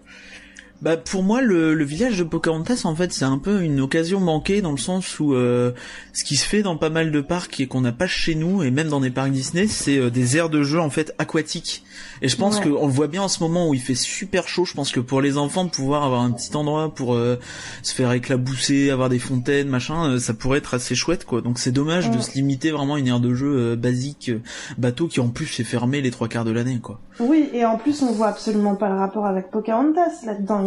[0.84, 4.20] Bah pour moi le, le, village de Pocahontas en fait c'est un peu une occasion
[4.20, 5.72] manquée dans le sens où euh,
[6.12, 8.64] ce qui se fait dans pas mal de parcs et qu'on n'a pas chez nous
[8.64, 11.86] et même dans des parcs Disney c'est euh, des aires de jeu en fait aquatiques.
[12.22, 14.66] Et je pense qu'on le voit bien en ce moment où il fait super chaud.
[14.66, 17.40] Je pense que pour les enfants de pouvoir avoir un petit endroit pour euh,
[17.82, 21.40] se faire éclabousser avoir des fontaines machin ça pourrait être assez chouette quoi.
[21.40, 24.32] Donc c'est dommage de se limiter vraiment à une aire de jeu basique
[24.78, 27.00] bateau qui en plus est fermé les trois quarts de l'année quoi.
[27.22, 30.26] Oui et en plus on voit absolument pas le rapport avec Pocahontas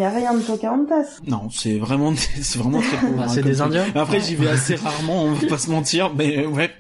[0.09, 1.21] rien de Pocahontas.
[1.27, 3.19] Non, c'est vraiment, c'est vraiment très pauvre.
[3.19, 3.85] Bah, c'est des Indiens.
[3.95, 6.71] Après, j'y vais assez rarement, on va pas se mentir, mais ouais.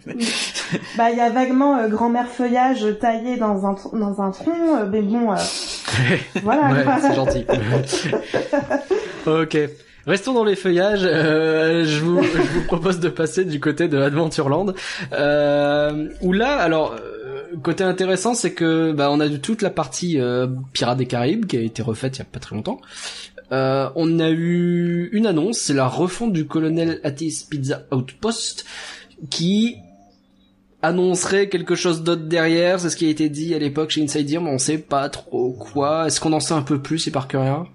[0.97, 4.87] bah, il y a vaguement euh, grand-mère feuillage taillé dans un dans un tronc, euh,
[4.91, 5.37] mais bon, euh,
[6.43, 6.73] voilà.
[6.73, 7.47] ouais, c'est gentil.
[9.27, 9.59] ok.
[10.07, 11.01] Restons dans les feuillages.
[11.01, 14.67] je, vous, je vous propose de passer du côté de Adventureland,
[15.13, 16.95] euh, où là, alors
[17.63, 21.47] côté intéressant, c'est que bah, on a eu toute la partie euh, Pirates des Caraïbes
[21.47, 22.81] qui a été refaite il y a pas très longtemps.
[23.53, 28.65] Euh, on a eu une annonce, c'est la refonte du Colonel Atis Pizza Outpost
[29.31, 29.77] qui
[30.83, 32.81] annoncerait quelque chose d'autre derrière.
[32.81, 35.53] C'est ce qui a été dit à l'époque chez Insider, mais on sait pas trop
[35.53, 36.07] quoi.
[36.07, 37.67] Est-ce qu'on en sait un peu plus, et par rien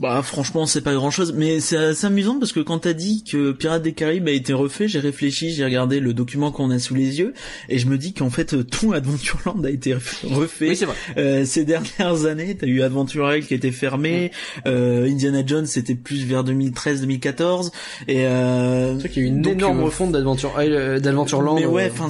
[0.00, 3.24] bah franchement c'est pas grand chose, mais c'est assez amusant parce que quand t'as dit
[3.24, 6.78] que Pirates des Caraïbes a été refait, j'ai réfléchi, j'ai regardé le document qu'on a
[6.78, 7.34] sous les yeux
[7.68, 10.68] et je me dis qu'en fait tout Adventureland a été refait.
[10.68, 10.94] Oui, c'est vrai.
[11.16, 14.30] Euh, ces dernières années, t'as eu Adventure qui était fermé,
[14.66, 17.70] euh, Indiana Jones c'était plus vers 2013-2014
[18.06, 21.56] et euh, c'est vrai qu'il y a eu une énorme euh, refonte d'Adventure euh, d'Adventureland.
[21.56, 22.08] Mais ouais, enfin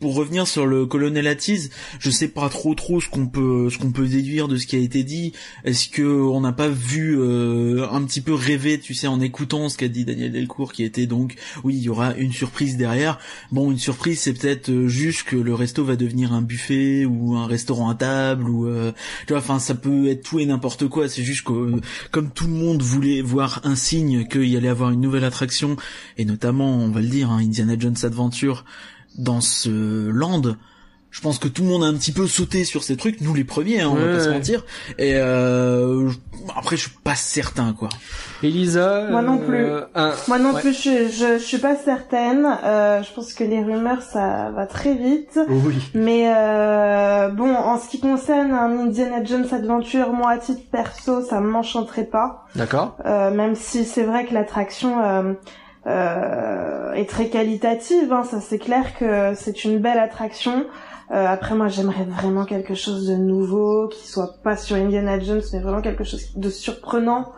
[0.00, 3.78] pour revenir sur le colonel Attise, je sais pas trop trop ce qu'on peut ce
[3.78, 5.32] qu'on peut déduire de ce qui a été dit.
[5.64, 9.68] Est-ce que on n'a pas vu euh, un petit peu rêver, tu sais, en écoutant
[9.68, 13.18] ce qu'a dit Daniel Delcourt, qui était donc, oui, il y aura une surprise derrière.
[13.52, 17.36] Bon, une surprise, c'est peut-être euh, juste que le resto va devenir un buffet ou
[17.36, 18.92] un restaurant à table ou, euh,
[19.26, 21.08] tu vois, enfin, ça peut être tout et n'importe quoi.
[21.08, 21.80] C'est juste que
[22.10, 25.76] comme tout le monde voulait voir un signe qu'il y allait avoir une nouvelle attraction
[26.18, 28.64] et notamment, on va le dire, hein, Indiana Jones Adventure
[29.18, 30.56] dans ce land,
[31.16, 33.32] je pense que tout le monde a un petit peu sauté sur ces trucs, nous
[33.32, 34.66] les premiers, hein, on va pas se mentir.
[34.98, 36.10] Et euh,
[36.54, 37.88] après, je suis pas certain, quoi.
[38.42, 39.64] Elisa, moi non plus.
[39.64, 42.46] Euh, moi non plus, je, je, suis pas certaine.
[42.64, 45.40] Euh, je pense que les rumeurs, ça va très vite.
[45.48, 45.76] Oui.
[45.94, 51.22] Mais euh, bon, en ce qui concerne un Indiana Jones Adventure, moi à titre perso,
[51.22, 52.44] ça m'enchanterait pas.
[52.56, 52.98] D'accord.
[53.06, 55.36] Euh, même si c'est vrai que l'attraction
[55.86, 58.12] euh, est très qualitative.
[58.12, 58.24] Hein.
[58.24, 60.66] Ça, c'est clair que c'est une belle attraction.
[61.12, 65.42] Euh, après, moi, j'aimerais vraiment quelque chose de nouveau, qui soit pas sur Indiana Jones,
[65.52, 67.32] mais vraiment quelque chose de surprenant.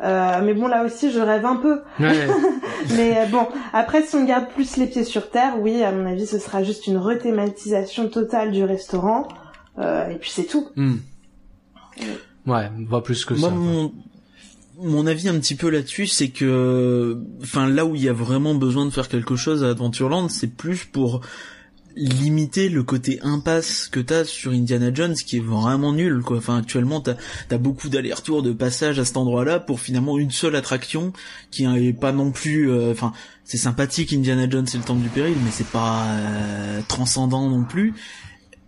[0.00, 1.82] Euh, mais bon, là aussi, je rêve un peu.
[2.00, 2.26] Ouais.
[2.96, 6.06] mais euh, bon, après, si on garde plus les pieds sur terre, oui, à mon
[6.06, 9.28] avis, ce sera juste une rethématisation totale du restaurant.
[9.78, 10.68] Euh, et puis c'est tout.
[10.76, 10.96] Hmm.
[12.46, 13.54] Ouais, pas plus que Moi, ça.
[13.54, 13.92] mon,
[14.78, 18.54] mon avis un petit peu là-dessus, c'est que, enfin, là où il y a vraiment
[18.54, 21.20] besoin de faire quelque chose à Adventureland, c'est plus pour
[21.96, 26.38] limiter le côté impasse que t'as sur Indiana Jones qui est vraiment nul quoi.
[26.38, 27.16] Enfin actuellement t'as
[27.50, 31.12] as beaucoup d'allers-retours de passage à cet endroit-là pour finalement une seule attraction
[31.50, 32.94] qui est pas non plus euh,
[33.44, 37.64] c'est sympathique Indiana Jones et le temple du péril mais c'est pas euh, transcendant non
[37.64, 37.94] plus.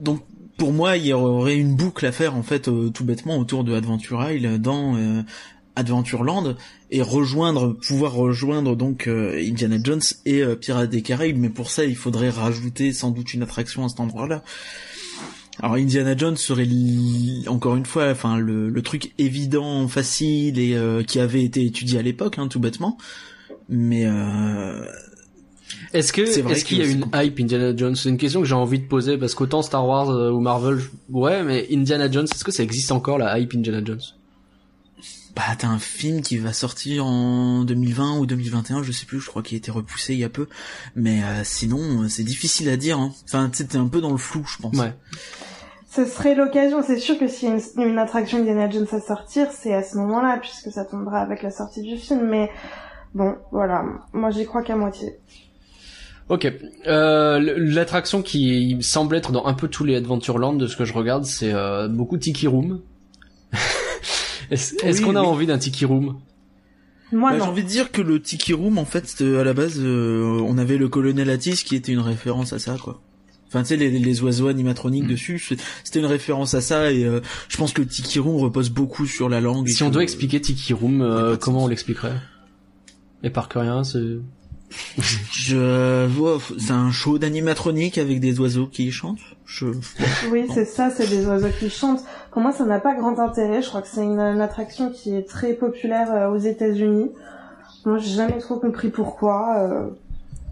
[0.01, 0.23] Donc
[0.57, 3.65] pour moi il y aurait une boucle à faire en fait euh, tout bêtement autour
[3.65, 5.23] de Adventure Isle dans euh,
[5.77, 6.55] Adventureland
[6.91, 11.39] et rejoindre, pouvoir rejoindre donc euh, Indiana Jones et euh, Pirates des Caraïbes.
[11.39, 14.43] Mais pour ça, il faudrait rajouter sans doute une attraction à cet endroit-là.
[15.61, 20.75] Alors Indiana Jones serait li- encore une fois, enfin le, le truc évident, facile et
[20.75, 22.99] euh, qui avait été étudié à l'époque, hein, tout bêtement.
[23.69, 24.85] Mais euh,
[25.93, 27.95] Est-ce que est-ce qu'il y a une hype Indiana Jones?
[27.95, 30.81] C'est une question que j'ai envie de poser parce qu'autant Star Wars euh, ou Marvel,
[31.11, 34.03] ouais, mais Indiana Jones, est-ce que ça existe encore la hype Indiana Jones?
[35.35, 39.29] Bah t'as un film qui va sortir en 2020 ou 2021, je sais plus, je
[39.29, 40.49] crois qu'il a été repoussé il y a peu.
[40.95, 42.99] Mais euh, sinon, euh, c'est difficile à dire.
[42.99, 43.13] Hein.
[43.25, 44.77] Enfin, t'es un peu dans le flou, je pense.
[44.77, 44.95] Ouais.
[45.91, 49.01] Ce serait l'occasion, c'est sûr que s'il y a une, une attraction Indiana Jones à
[49.01, 52.29] sortir, c'est à ce moment-là, puisque ça tombera avec la sortie du film.
[52.29, 52.51] Mais
[53.15, 55.19] bon, voilà, moi j'y crois qu'à moitié.
[56.29, 56.51] Ok.
[56.87, 60.95] Euh, L'attraction qui semble être dans un peu tous les Adventureland de ce que je
[60.95, 62.81] regarde, c'est euh, beaucoup Tiki Room.
[64.55, 65.27] Est-ce Oui, qu'on a oui.
[65.27, 66.19] envie d'un Tiki Room?
[67.13, 69.53] Moi Bah, J'ai envie de dire que le Tiki Room, en fait, euh, à la
[69.53, 73.01] base, euh, on avait le colonel Atis qui était une référence à ça, quoi.
[73.49, 75.09] Enfin, tu sais, les, les oiseaux animatroniques Mm.
[75.09, 78.69] dessus, c'était une référence à ça, et euh, je pense que le Tiki Room repose
[78.71, 79.69] beaucoup sur la langue.
[79.69, 81.67] et Si on doit expliquer Tiki Room, euh, comment sens.
[81.67, 82.19] on l'expliquerait?
[83.23, 84.01] Et par que rien, c'est...
[85.31, 89.21] Je vois, c'est un show d'animatronique avec des oiseaux qui chantent.
[89.47, 89.67] Je...
[90.33, 92.03] Oui, c'est ça, c'est des oiseaux qui chantent.
[92.35, 93.63] Pour moi, ça n'a pas grand intérêt.
[93.63, 97.13] Je crois que c'est une, une attraction qui est très populaire euh, aux États-Unis.
[97.85, 99.57] Moi, j'ai jamais trop compris pourquoi.
[99.59, 99.91] Euh,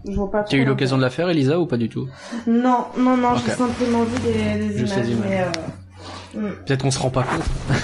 [0.07, 0.43] je vois pas.
[0.43, 2.07] Tu as eu l'occasion de la faire, Elisa, ou pas du tout?
[2.47, 6.53] Non, non, non, j'ai simplement vu des, images, mais euh, hmm.
[6.65, 7.81] Peut-être qu'on se rend pas compte.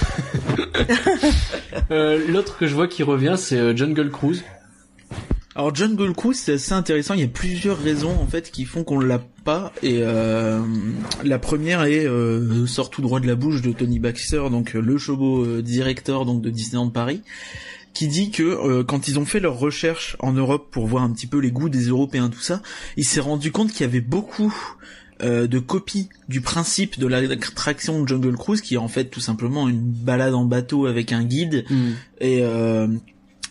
[1.90, 4.44] Euh, L'autre que je vois qui revient, c'est Jungle Cruise.
[5.56, 7.14] Alors Jungle Cruise, c'est assez intéressant.
[7.14, 9.72] Il y a plusieurs raisons en fait qui font qu'on l'a pas.
[9.82, 10.60] Et euh,
[11.24, 14.80] la première est euh, sort tout droit de la bouche de Tony Baxter, donc euh,
[14.80, 17.22] le showbo euh, director donc de Disneyland Paris,
[17.94, 21.10] qui dit que euh, quand ils ont fait leurs recherches en Europe pour voir un
[21.10, 22.62] petit peu les goûts des Européens tout ça,
[22.96, 24.54] il s'est rendu compte qu'il y avait beaucoup
[25.22, 29.68] euh, de copies du principe de l'attraction Jungle Cruise, qui est en fait tout simplement
[29.68, 31.64] une balade en bateau avec un guide
[32.20, 32.86] et euh,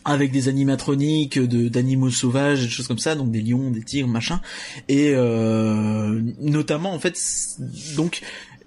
[0.10, 4.08] avec des animatroniques de d'animaux sauvages, des choses comme ça, donc des lions, des tigres,
[4.08, 4.42] machin,
[4.88, 7.18] et euh, notamment en fait,
[7.96, 8.22] donc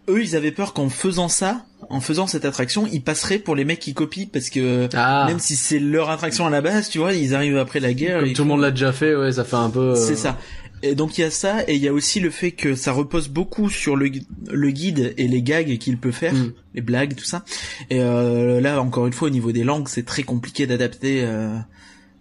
[0.09, 3.64] eux ils avaient peur qu'en faisant ça, en faisant cette attraction, ils passeraient pour les
[3.64, 6.98] mecs qui copient parce que Ah, même si c'est leur attraction à la base, tu
[6.98, 8.20] vois, ils arrivent après la guerre.
[8.20, 9.90] comme et tout le monde l'a déjà fait, ouais, ça fait un peu...
[9.90, 10.38] euh, c'est ça.
[10.83, 12.92] Et donc il y a ça, et il y a aussi le fait que ça
[12.92, 16.53] repose beaucoup sur le, gui- le guide et les gags qu'il peut faire, Mm.
[16.75, 17.45] les blagues, tout ça.
[17.90, 21.57] Et euh, là, encore une fois, au niveau des langues, c'est très compliqué d'adapter euh,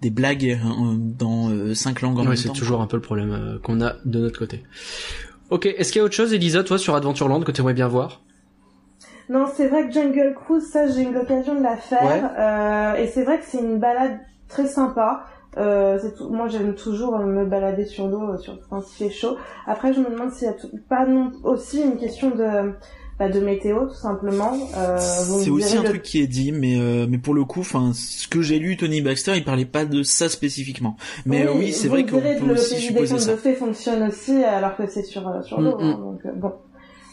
[0.02, 2.54] des blagues euh, dans euh, cinq langues en Ouais, même c'est temps.
[2.54, 4.63] toujours un peu le problème euh, qu'on a de notre côté.
[5.50, 7.88] Ok, est-ce qu'il y a autre chose, Elisa, toi, sur Adventureland, que tu aimerais bien
[7.88, 8.21] voir?
[9.30, 12.32] Non, c'est vrai que Jungle Cruise, ça, j'ai eu l'occasion de la faire.
[12.38, 14.19] Euh, et c'est vrai que c'est une balade
[14.50, 15.26] très sympa.
[15.57, 18.57] Euh, tout- Moi, j'aime toujours euh, me balader sur l'eau, euh, sur...
[18.69, 19.35] quand il fait chaud.
[19.67, 21.31] Après, je me demande s'il y a tout- pas non...
[21.43, 22.71] aussi une question de,
[23.19, 24.53] bah, de météo, tout simplement.
[24.77, 27.59] Euh, C'est aussi un le- truc qui est dit, mais euh, mais pour le coup,
[27.59, 30.95] enfin, ce que j'ai lu, Tony Baxter, il parlait pas de ça spécifiquement.
[31.25, 33.31] Mais euh, oui, c'est vrai qu'on peut le aussi supposer ça.
[33.33, 35.77] de fées fonctionne aussi alors que c'est sur sur l'eau.
[35.77, 35.85] Mm, mm.
[35.89, 36.51] hein, donc euh, bon.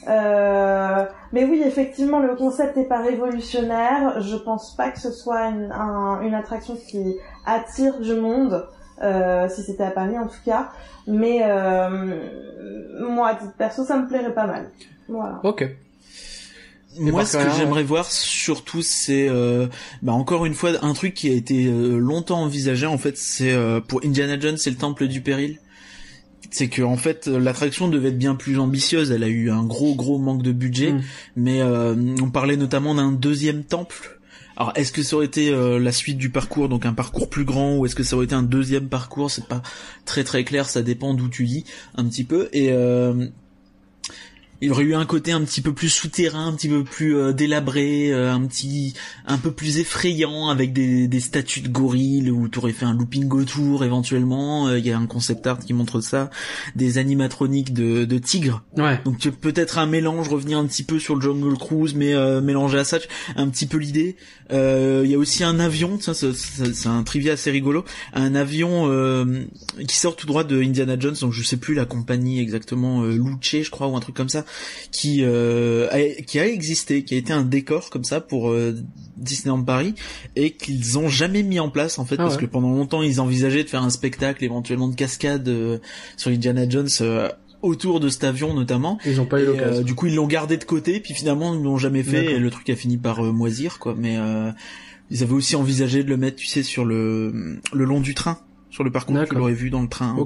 [0.09, 4.21] Euh, mais oui, effectivement, le concept n'est pas révolutionnaire.
[4.21, 8.67] Je pense pas que ce soit une, un- une attraction qui attire du monde,
[9.03, 10.71] euh, si c'était à Paris en tout cas.
[11.07, 12.21] Mais euh,
[13.01, 14.71] moi, à titre perso, ça me plairait pas mal.
[15.09, 15.41] Voilà.
[15.45, 15.63] Ok.
[17.01, 19.69] Et Moi, ce que j'aimerais voir surtout, c'est euh,
[20.03, 22.87] bah, encore une fois un truc qui a été euh, longtemps envisagé.
[22.87, 25.59] En fait, c'est euh, pour Indiana Jones, c'est le Temple du Péril.
[26.51, 29.11] C'est que en fait, euh, l'attraction devait être bien plus ambitieuse.
[29.11, 31.03] Elle a eu un gros gros manque de budget, Mm.
[31.37, 34.19] mais euh, on parlait notamment d'un deuxième temple.
[34.57, 37.45] Alors, est-ce que ça aurait été euh, la suite du parcours, donc un parcours plus
[37.45, 39.31] grand, ou est-ce que ça aurait été un deuxième parcours?
[39.31, 39.63] C'est pas
[40.05, 40.69] très très clair.
[40.69, 42.49] Ça dépend d'où tu dis un petit peu.
[42.53, 43.29] Et euh,
[44.61, 47.33] il aurait eu un côté un petit peu plus souterrain, un petit peu plus euh,
[47.33, 48.95] délabré, euh, un petit,
[49.27, 52.95] un peu plus effrayant avec des, des statues de gorilles où tu aurais fait un
[52.95, 54.69] looping autour éventuellement.
[54.69, 56.31] Euh, il y a un concept art qui montre ça,
[56.75, 58.63] des animatroniques de, de tigres.
[58.77, 59.01] Ouais.
[59.05, 62.85] Donc peut-être un mélange, revenir un petit peu sur le Jungle Cruise, mais mélanger à
[62.85, 62.99] ça,
[63.37, 64.17] un petit peu l'idée.
[64.51, 68.89] Il y a aussi un avion, ça c'est un trivia assez rigolo, un avion
[69.87, 73.63] qui sort tout droit de Indiana Jones, donc je sais plus la compagnie exactement, Luce
[73.63, 74.45] je crois ou un truc comme ça
[74.91, 78.75] qui euh, a, qui a existé, qui a été un décor comme ça pour euh,
[79.17, 79.95] Disneyland Paris
[80.37, 83.21] et qu'ils ont jamais mis en place en fait ah parce que pendant longtemps ils
[83.21, 85.79] envisageaient de faire un spectacle éventuellement de cascade euh,
[86.17, 86.89] sur Indiana Jones
[87.61, 88.99] autour de cet avion notamment.
[89.05, 89.83] Ils ont pas eu l'occasion.
[89.83, 92.51] du coup ils l'ont gardé de côté puis finalement ils l'ont jamais fait et le
[92.51, 93.95] truc a fini par moisir quoi.
[93.97, 94.17] Mais
[95.11, 98.39] ils avaient aussi envisagé de le mettre tu sais sur le le long du train
[98.71, 100.17] sur le parcours que l'aurait vu dans le train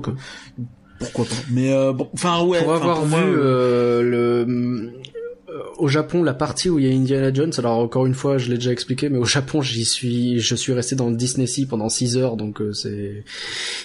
[1.03, 1.35] pourquoi pas.
[1.51, 2.63] Mais euh, bon, enfin ouais.
[2.63, 4.93] Pour avoir vu euh, le
[5.49, 8.39] euh, au Japon la partie où il y a Indiana Jones alors encore une fois
[8.39, 11.47] je l'ai déjà expliqué mais au Japon j'y suis je suis resté dans le Disney
[11.47, 13.23] Sea pendant 6 heures donc c'est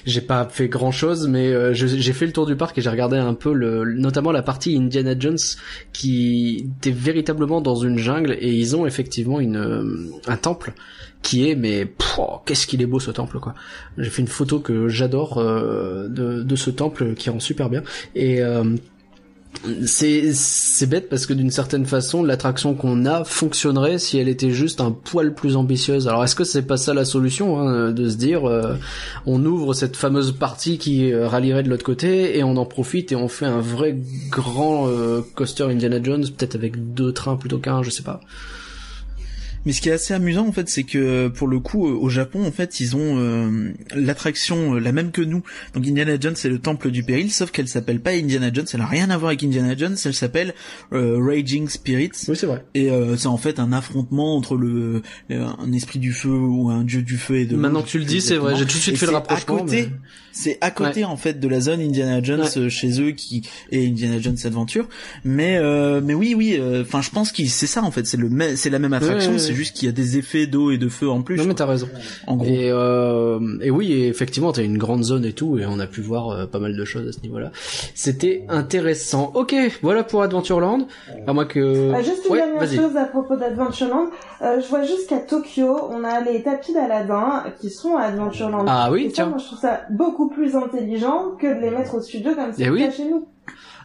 [0.05, 3.17] j'ai pas fait grand chose mais j'ai fait le tour du parc et j'ai regardé
[3.17, 5.39] un peu le notamment la partie Indiana Jones
[5.91, 10.73] qui était véritablement dans une jungle et ils ont effectivement une un temple
[11.21, 11.87] qui est mais
[12.45, 13.53] qu'est-ce qu'il est beau ce temple quoi.
[13.97, 17.83] J'ai fait une photo que j'adore euh, de, de ce temple qui rend super bien
[18.15, 18.63] et euh,
[19.85, 24.51] c'est c'est bête parce que d'une certaine façon l'attraction qu'on a fonctionnerait si elle était
[24.51, 26.07] juste un poil plus ambitieuse.
[26.07, 28.75] Alors est-ce que c'est pas ça la solution hein, de se dire euh,
[29.25, 33.15] on ouvre cette fameuse partie qui rallierait de l'autre côté et on en profite et
[33.15, 33.97] on fait un vrai
[34.29, 34.87] grand
[35.33, 38.21] coaster Indiana Jones peut-être avec deux trains plutôt qu'un, je sais pas.
[39.67, 42.07] Mais ce qui est assez amusant en fait, c'est que pour le coup, euh, au
[42.07, 45.43] Japon, en fait, ils ont euh, l'attraction euh, la même que nous.
[45.73, 48.65] Donc Indiana Jones, c'est le temple du péril, sauf qu'elle s'appelle pas Indiana Jones.
[48.73, 49.97] Elle a rien à voir avec Indiana Jones.
[50.05, 50.53] Elle s'appelle
[50.93, 52.11] Raging Spirits.
[52.29, 52.63] Oui, c'est vrai.
[52.75, 57.01] Et c'est en fait un affrontement entre le, un esprit du feu ou un dieu
[57.01, 57.57] du feu et de.
[57.57, 58.55] Maintenant que tu le dis, c'est vrai.
[58.55, 59.65] J'ai tout de suite fait le rapprochement.
[60.37, 64.19] C'est à côté en fait de la zone Indiana Jones chez eux qui et Indiana
[64.19, 64.87] Jones Adventure.
[65.23, 65.59] Mais
[66.01, 66.59] mais oui, oui.
[66.81, 68.05] Enfin, je pense que c'est ça en fait.
[68.05, 70.87] C'est le c'est la même attraction juste qu'il y a des effets d'eau et de
[70.87, 71.37] feu en plus.
[71.37, 71.89] Non mais t'as raison.
[72.27, 72.47] En gros.
[72.47, 75.87] Et, euh, et oui, et effectivement, t'as une grande zone et tout, et on a
[75.87, 77.51] pu voir euh, pas mal de choses à ce niveau-là.
[77.95, 79.31] C'était intéressant.
[79.33, 80.87] Ok, voilà pour Adventureland.
[81.25, 81.59] À moi que.
[81.59, 84.07] Euh, juste une dernière chose à propos d'Adventureland.
[84.41, 88.65] Euh, je vois juste qu'à Tokyo, on a les tapis d'Aladin qui sont à Adventureland.
[88.67, 89.27] Ah oui, tiens.
[89.27, 92.69] moi, je trouve ça beaucoup plus intelligent que de les mettre au studio comme c'est
[92.69, 92.87] oui.
[92.95, 93.27] chez nous.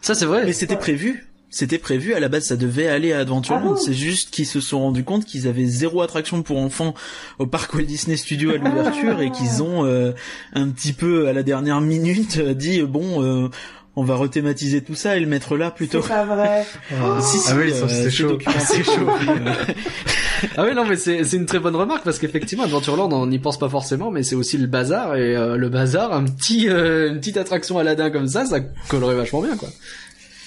[0.01, 0.43] Ça c'est vrai.
[0.45, 3.93] Mais c'était prévu c'était prévu à la base ça devait aller à Adventureland ah c'est
[3.93, 6.95] juste qu'ils se sont rendus compte qu'ils avaient zéro attraction pour enfants
[7.37, 10.13] au parc Walt Disney Studio à l'ouverture et qu'ils ont euh,
[10.53, 13.49] un petit peu à la dernière minute euh, dit euh, bon
[13.95, 16.01] on va rethématiser tout ça et le mettre là plutôt.
[16.01, 16.65] C'est pas vrai.
[16.91, 18.37] Ah, si, si, ah oui, c'est chaud.
[18.59, 19.07] C'est chaud.
[20.57, 23.39] ah oui, non, mais c'est, c'est une très bonne remarque parce qu'effectivement, Adventureland, on n'y
[23.39, 27.37] pense pas forcément, mais c'est aussi le bazar et le bazar, un petit, une petite
[27.37, 29.69] attraction Aladdin comme ça, ça collerait vachement bien, quoi.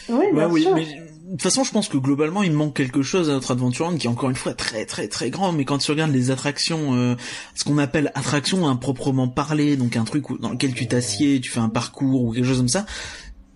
[0.08, 3.28] Oui, bien oui, mais de toute façon, je pense que globalement, il manque quelque chose
[3.28, 5.52] à notre Adventureland qui est encore une fois très très très grand.
[5.52, 7.16] Mais quand tu regardes les attractions, euh,
[7.56, 11.58] ce qu'on appelle attractions improprement parlé, donc un truc dans lequel tu t'assieds, tu fais
[11.58, 12.86] un parcours ou quelque chose comme ça,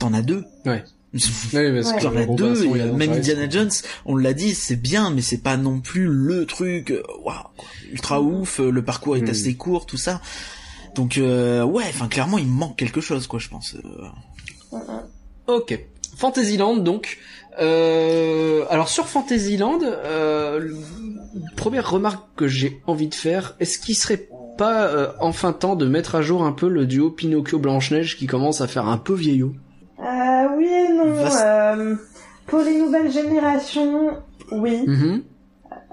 [0.00, 0.44] t'en as deux.
[0.66, 0.82] Ouais.
[1.14, 1.20] oui,
[1.52, 2.22] parce ouais.
[2.22, 3.70] a deux, même Indiana Jones,
[4.04, 7.34] on l'a dit, c'est bien, mais c'est pas non plus le truc, euh, waouh,
[7.90, 9.30] ultra ouf, euh, le parcours est hmm.
[9.30, 10.20] assez court, tout ça.
[10.94, 13.76] Donc ouais, enfin clairement, il manque quelque chose, quoi, je pense.
[15.46, 15.78] Ok.
[16.16, 17.18] Fantasyland donc.
[17.60, 20.70] Euh, alors sur Fantasyland, euh,
[21.56, 25.86] première remarque que j'ai envie de faire, est-ce qu'il serait pas euh, enfin temps de
[25.86, 29.14] mettre à jour un peu le duo Pinocchio Blanche-Neige qui commence à faire un peu
[29.14, 29.54] vieillot?
[30.02, 31.14] Euh, Oui et non.
[31.16, 31.94] Euh,
[32.46, 34.10] pour les nouvelles générations,
[34.52, 34.84] oui.
[34.86, 35.22] Mm-hmm.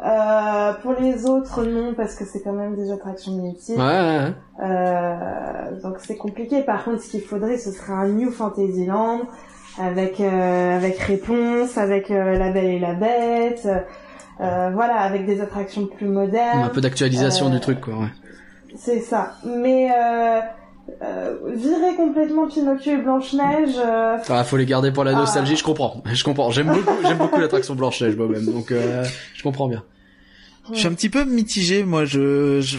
[0.06, 3.78] Euh, pour les autres, non, parce que c'est quand même des attractions mythiques.
[3.78, 4.32] Ouais,
[4.64, 6.62] Euh, donc c'est compliqué.
[6.62, 9.22] Par contre, ce qu'il faudrait, ce serait un New Fantasyland
[9.80, 13.68] avec euh, avec réponse, avec euh, La Belle et la Bête,
[14.40, 16.64] euh, voilà, avec des attractions plus modernes.
[16.64, 17.96] Un peu d'actualisation du truc, quoi.
[17.96, 18.10] Ouais.
[18.76, 19.34] C'est ça.
[19.46, 19.90] Mais
[21.56, 23.76] virer complètement Pinocchio et Blanche Neige.
[23.78, 24.18] Euh...
[24.30, 25.20] Ah, faut les garder pour la ah.
[25.20, 25.56] nostalgie.
[25.56, 26.04] Je comprends.
[26.14, 26.52] Je comprends.
[26.52, 26.98] J'aime beaucoup.
[27.04, 28.46] J'aime beaucoup l'attraction Blanche Neige moi-même.
[28.46, 29.84] Donc je comprends bien.
[30.74, 31.84] Je suis un petit peu mitigé.
[31.84, 32.78] Moi, je, je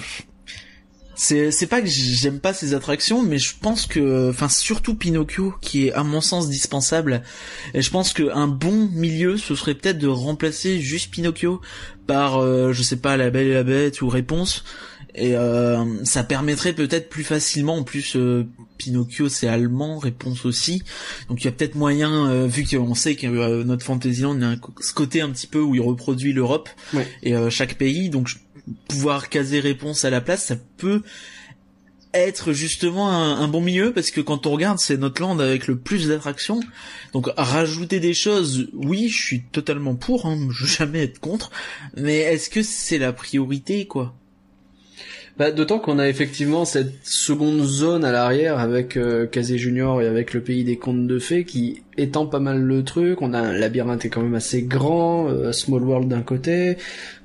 [1.19, 5.53] c'est c'est pas que j'aime pas ces attractions mais je pense que enfin surtout Pinocchio
[5.61, 7.23] qui est à mon sens dispensable
[7.75, 11.61] et je pense que un bon milieu ce serait peut-être de remplacer juste Pinocchio
[12.07, 14.65] par euh, je sais pas la Belle et la Bête ou Réponse
[15.21, 18.47] Et euh, ça permettrait peut-être plus facilement, en plus euh,
[18.77, 20.83] Pinocchio c'est allemand, réponse aussi.
[21.29, 24.93] Donc il y a peut-être moyen, euh, vu qu'on sait que notre Fantasyland a ce
[24.93, 26.69] côté un petit peu où il reproduit l'Europe
[27.23, 28.31] et chaque pays, donc
[28.89, 31.03] pouvoir caser réponse à la place, ça peut
[32.15, 35.79] être justement un, bon milieu parce que quand on regarde c'est notre land avec le
[35.79, 36.61] plus d'attractions.
[37.13, 41.51] Donc rajouter des choses oui je suis totalement pour hein, je veux jamais être contre.
[41.97, 44.15] Mais est-ce que c'est la priorité quoi?
[45.39, 50.35] Bah, d'autant qu'on a effectivement cette seconde zone à l'arrière avec euh, Junior et avec
[50.35, 53.23] le pays des contes de fées qui étend pas mal le truc.
[53.23, 56.77] On a un labyrinthe est quand même assez grand, euh, Small World d'un côté,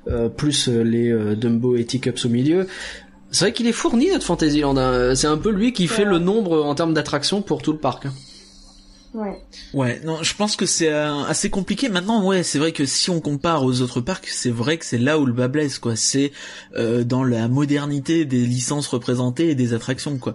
[0.07, 2.68] euh, plus euh, les Dumbo et Teacups au milieu.
[3.32, 4.78] C'est vrai qu'il est fourni notre Fantasyland.
[4.78, 5.16] Hein.
[5.16, 8.05] C'est un peu lui qui fait le nombre en termes d'attractions pour tout le parc.
[8.05, 8.14] Hein.
[9.14, 9.39] Ouais.
[9.76, 11.88] Ouais, non, je pense que c'est euh, assez compliqué.
[11.88, 14.97] Maintenant, ouais, c'est vrai que si on compare aux autres parcs, c'est vrai que c'est
[14.97, 15.95] là où le bas blesse, quoi.
[15.95, 16.32] C'est
[16.76, 20.34] euh, dans la modernité des licences représentées et des attractions, quoi.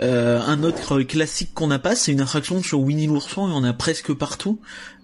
[0.00, 3.64] Euh, un autre classique qu'on n'a pas, c'est une attraction sur Winnie l'ourson, et on
[3.64, 4.60] a presque partout.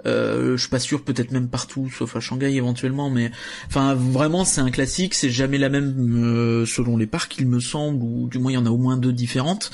[0.06, 3.30] Euh, je suis pas sûr, peut-être même partout, sauf à Shanghai éventuellement, mais
[3.66, 5.94] enfin vraiment c'est un classique, c'est jamais la même
[6.24, 8.76] euh, selon les parcs il me semble, ou du moins il y en a au
[8.76, 9.70] moins deux différentes.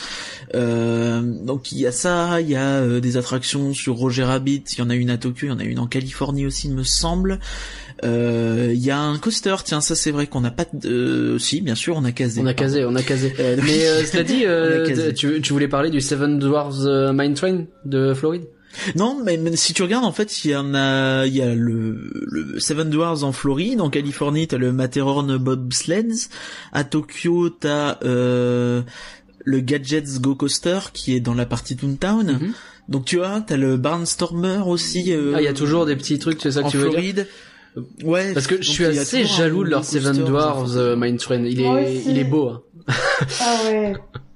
[0.55, 4.64] Euh, donc il y a ça, il y a euh, des attractions sur Roger Rabbit,
[4.72, 6.68] il y en a une à Tokyo, il y en a une en Californie aussi
[6.68, 7.39] il me semble.
[8.05, 11.37] Il y a un coaster, tiens ça c'est vrai qu'on n'a pas de...
[11.39, 12.41] si bien sûr on a casé.
[12.43, 13.33] On a casé, on a casé.
[13.39, 14.45] mais cela dit,
[15.14, 18.45] tu, tu voulais parler du Seven Dwarfs Mine Train de Floride?
[18.96, 22.10] Non, mais, si tu regardes, en fait, il y en a, il y a le,
[22.12, 26.28] le Seven Dwarfs en Floride, en Californie, t'as le Matterhorn Bobsleds,
[26.72, 28.82] à Tokyo, t'as euh,
[29.44, 32.32] le Gadgets Go Coaster qui est dans la partie Toontown.
[32.32, 32.52] Mhm.
[32.88, 35.12] Donc tu vois, t'as le Barnstormer aussi.
[35.12, 37.14] Euh, ah, il y a toujours des petits trucs, c'est ça que tu veux Floride.
[37.14, 37.26] dire
[38.04, 38.34] Ouais.
[38.34, 41.44] Parce que je suis assez jaloux de leur Seven Dwarfs euh, Mine Train.
[41.44, 42.50] Il est, il est beau.
[42.50, 42.62] Hein.
[43.40, 43.94] ah ouais.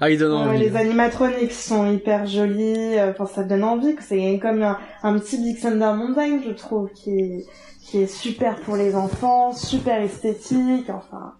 [0.00, 0.58] Ah, il donne envie.
[0.58, 2.98] les animatroniques sont hyper jolis.
[2.98, 3.96] Euh, enfin, ça donne envie.
[4.00, 7.46] C'est comme un, petit Big Thunder Mountain, je trouve, qui est,
[7.82, 10.88] qui est super pour les enfants, super esthétique.
[10.88, 11.34] Enfin,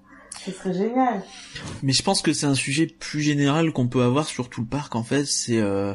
[0.45, 1.23] ce serait génial.
[1.83, 4.67] Mais je pense que c'est un sujet plus général qu'on peut avoir sur tout le
[4.67, 4.95] parc.
[4.95, 5.95] En fait, c'est euh,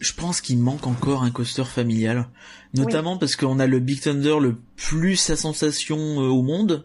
[0.00, 2.28] je pense qu'il manque encore un coaster familial,
[2.74, 6.84] notamment parce qu'on a le Big Thunder le plus à sensation euh, au monde,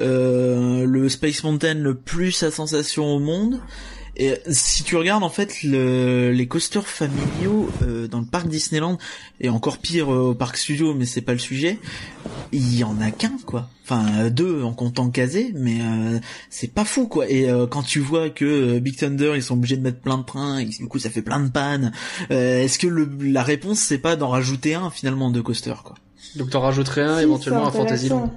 [0.00, 3.60] euh, le Space Mountain le plus à sensation au monde,
[4.20, 8.98] et si tu regardes en fait le, les coasters familiaux euh, dans le parc Disneyland
[9.40, 11.78] et encore pire euh, au parc Studio, mais c'est pas le sujet,
[12.52, 13.70] il y en a qu'un quoi.
[13.84, 16.18] Enfin deux en comptant Kazé, mais euh,
[16.50, 17.30] c'est pas fou quoi.
[17.30, 20.58] Et quand tu vois que Big Thunder ils sont obligés de mettre plein de trains,
[20.58, 21.92] et du coup ça fait plein de pannes.
[22.28, 25.96] Est-ce que le, la réponse c'est pas d'en rajouter un finalement de coaster quoi?
[26.36, 28.30] Donc t'en rajouterais un éventuellement à Fantasyland.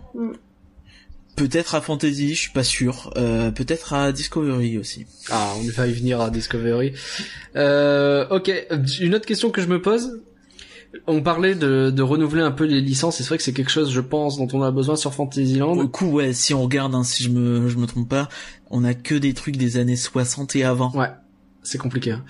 [1.36, 3.12] Peut-être à Fantasy, je suis pas sûr.
[3.18, 5.06] Euh, peut-être à Discovery aussi.
[5.32, 6.94] Ah, on va y venir à Discovery.
[7.56, 8.52] Euh, ok,
[9.00, 10.22] une autre question que je me pose.
[11.08, 13.92] On parlait de, de renouveler un peu les licences, c'est vrai que c'est quelque chose,
[13.92, 15.76] je pense, dont on a besoin sur Fantasyland.
[15.76, 18.30] Du coup, ouais, si on regarde, hein, si je me, je me trompe pas,
[18.70, 20.92] on a que des trucs des années 60 et avant.
[20.92, 21.10] Ouais,
[21.64, 22.12] c'est compliqué.
[22.12, 22.24] Hein.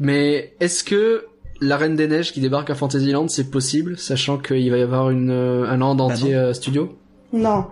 [0.00, 1.24] Mais est-ce que
[1.62, 5.08] la Reine des Neiges qui débarque à Fantasyland, c'est possible, sachant qu'il va y avoir
[5.08, 6.99] une, un land bah entier euh, studio?
[7.32, 7.66] Non.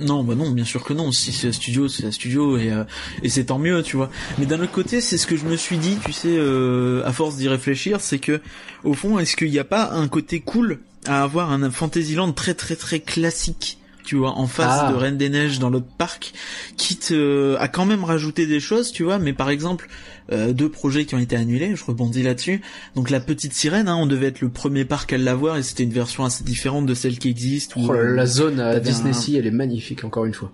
[0.00, 1.12] Non, bah non, bien sûr que non.
[1.12, 2.84] Si c'est un studio, c'est un studio et, euh,
[3.22, 4.10] et c'est tant mieux, tu vois.
[4.38, 7.12] Mais d'un autre côté, c'est ce que je me suis dit, tu sais, euh, à
[7.12, 8.40] force d'y réfléchir, c'est que
[8.84, 12.54] au fond, est-ce qu'il n'y a pas un côté cool à avoir un Fantasyland très
[12.54, 13.78] très très classique
[14.08, 14.90] tu vois, en face ah.
[14.90, 16.32] de Reine des Neiges dans l'autre parc,
[16.78, 19.86] quitte euh, à quand même rajouter des choses, tu vois, mais par exemple,
[20.32, 22.60] euh, deux projets qui ont été annulés, je rebondis là-dessus.
[22.94, 25.84] Donc la petite sirène, hein, on devait être le premier parc à l'avoir et c'était
[25.84, 27.76] une version assez différente de celle qui existe.
[27.76, 30.52] Où, oh, la zone à Disney Sea, elle est magnifique encore une fois.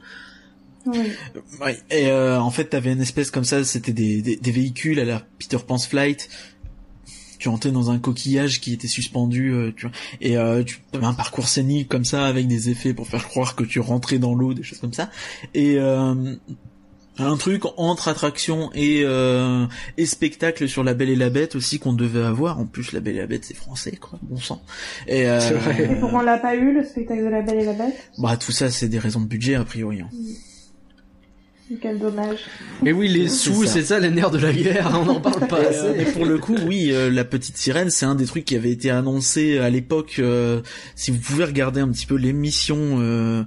[0.86, 0.98] Oui.
[1.90, 5.22] Et euh, en fait, t'avais une espèce comme ça, c'était des, des, véhicules à la
[5.38, 6.28] Peter Pan's Flight
[7.44, 11.04] tu entrais dans un coquillage qui était suspendu, euh, tu vois, et euh, tu avais
[11.04, 14.34] un parcours scénique comme ça avec des effets pour faire croire que tu rentrais dans
[14.34, 15.10] l'eau, des choses comme ça.
[15.52, 16.36] Et euh,
[17.18, 21.78] un truc entre attraction et euh, et spectacle sur La Belle et la Bête aussi
[21.78, 22.58] qu'on devait avoir.
[22.58, 24.62] En plus, La Belle et la Bête c'est français, quoi, bon sang.
[25.06, 25.40] Et, euh,
[25.78, 28.10] et pourquoi on l'a pas eu le spectacle de La Belle et la Bête?
[28.18, 30.00] Bah tout ça, c'est des raisons de budget a priori.
[30.00, 30.08] Hein.
[30.12, 30.34] Mm.
[31.80, 32.40] Quel dommage.
[32.82, 33.98] Mais oui, les sous, c'est ça.
[33.98, 35.62] les nerfs de la guerre, on n'en parle pas.
[35.96, 38.70] et, pour le coup, oui, euh, la petite sirène, c'est un des trucs qui avait
[38.70, 40.16] été annoncé à l'époque.
[40.18, 40.60] Euh,
[40.94, 43.44] si vous pouvez regarder un petit peu l'émission euh,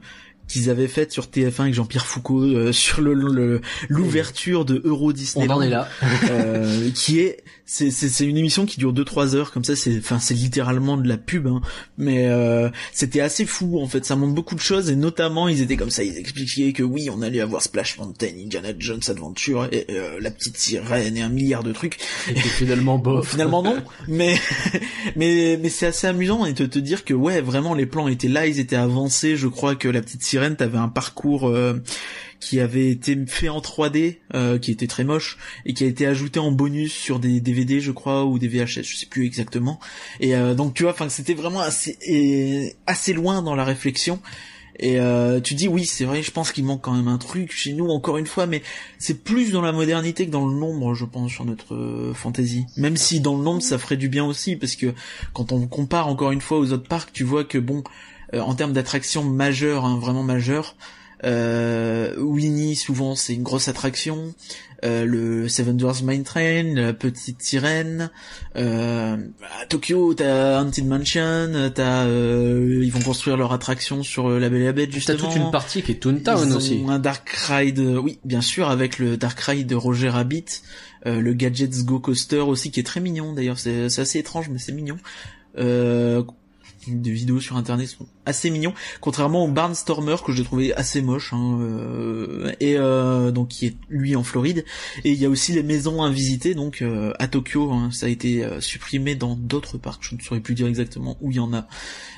[0.47, 5.45] qu'ils avaient faite sur TF1 avec Jean-Pierre Foucault sur le l'ouverture de Euro Disney.
[5.49, 5.87] On en est là.
[6.95, 10.19] qui est c'est c'est une émission qui dure 2 3 heures comme ça c'est enfin
[10.19, 11.61] c'est littéralement de la pub hein.
[11.97, 12.27] mais
[12.93, 14.05] c'était assez fou en fait.
[14.05, 17.09] Ça montre beaucoup de choses et notamment ils étaient comme ça ils expliquaient que oui
[17.11, 19.85] on allait avoir Splash Mountain Indiana Jones Adventure et
[20.19, 21.97] la petite sirène et un milliard de trucs.
[22.29, 23.27] Et finalement bof.
[23.37, 23.83] Finalement non.
[24.07, 24.35] Mais
[25.15, 28.27] mais mais c'est assez amusant et de te dire que ouais vraiment les plans étaient
[28.27, 29.35] là ils étaient avancés.
[29.35, 31.81] Je crois que la petite sirène t'avait un parcours euh,
[32.39, 36.05] qui avait été fait en 3D euh, qui était très moche et qui a été
[36.05, 39.79] ajouté en bonus sur des DVD je crois ou des VHS je sais plus exactement
[40.19, 44.19] et euh, donc tu vois enfin c'était vraiment assez assez loin dans la réflexion
[44.79, 47.51] et euh, tu dis oui, c'est vrai, je pense qu'il manque quand même un truc
[47.51, 48.61] chez nous encore une fois, mais
[48.99, 52.65] c'est plus dans la modernité que dans le nombre, je pense, sur notre euh, fantasy.
[52.77, 54.93] Même si dans le nombre ça ferait du bien aussi, parce que
[55.33, 57.83] quand on compare encore une fois aux autres parcs, tu vois que bon,
[58.33, 64.33] euh, en termes d'attraction majeure, hein, vraiment majeure, euh, Winnie souvent c'est une grosse attraction.
[64.85, 68.11] Euh, le Seven Dwarfs Mine Train, la petite sirène.
[68.55, 69.17] Euh,
[69.59, 74.49] à Tokyo, t'as Haunted Mansion, t'as euh, ils vont construire leur attraction sur euh, la
[74.49, 75.17] Belle et la Bête justement.
[75.17, 76.83] T'as toute une partie qui est Toontown aussi.
[76.87, 80.61] Un Dark Ride, oui, bien sûr, avec le Dark Ride de Roger Rabbit,
[81.05, 83.57] le Gadgets Go Coaster aussi qui est très mignon d'ailleurs.
[83.57, 84.97] C'est assez étrange mais c'est mignon.
[85.57, 86.23] Euh,
[86.91, 91.33] des vidéos sur internet sont assez mignons, contrairement au Barnstormer que je trouvais assez moche,
[91.33, 94.65] hein, euh, et euh, donc qui est lui en Floride.
[95.03, 98.09] Et il y a aussi les maisons invisitées, donc euh, à Tokyo, hein, ça a
[98.09, 100.03] été supprimé dans d'autres parcs.
[100.03, 101.67] Je ne saurais plus dire exactement où il y en a,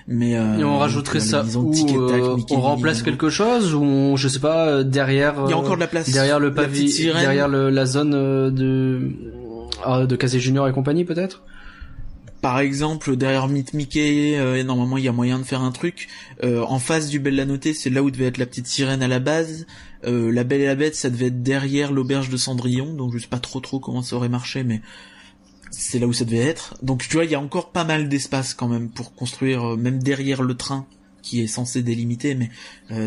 [0.07, 1.73] mais et on rajouterait ça où
[2.49, 5.35] on remplace quelque chose ou je sais pas derrière.
[5.45, 9.11] Il y a encore de la place derrière le pavillon, derrière la zone de
[9.85, 11.43] de Casey Junior et compagnie peut-être?
[12.41, 16.07] Par exemple derrière Meet Mickey euh, normalement il y a moyen de faire un truc.
[16.43, 19.03] Euh, en face du Belle la Notée c'est là où devait être la petite sirène
[19.03, 19.65] à la base.
[20.05, 23.19] Euh, la Belle et la Bête ça devait être derrière l'auberge de Cendrillon donc je
[23.19, 24.81] sais pas trop trop comment ça aurait marché mais
[25.71, 26.75] c'est là où ça devait être.
[26.81, 30.01] Donc tu vois il y a encore pas mal d'espace quand même pour construire même
[30.01, 30.85] derrière le train
[31.21, 32.49] qui est censé délimiter mais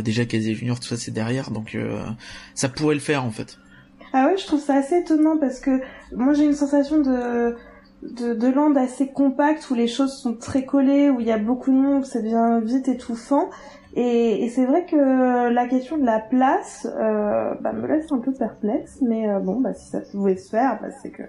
[0.03, 1.77] déjà Casey Junior tout ça c'est derrière donc
[2.55, 3.59] ça pourrait le faire en fait.
[4.13, 5.81] Ah ouais je trouve ça assez étonnant parce que
[6.15, 7.57] moi j'ai une sensation de
[8.03, 11.39] de, de land assez compact où les choses sont très collées, où il y a
[11.39, 13.49] beaucoup de monde, où ça devient vite étouffant.
[13.95, 18.19] Et, et c'est vrai que la question de la place euh, bah, me laisse un
[18.19, 21.23] peu perplexe, mais euh, bon, bah, si ça pouvait se faire, bah, c'est que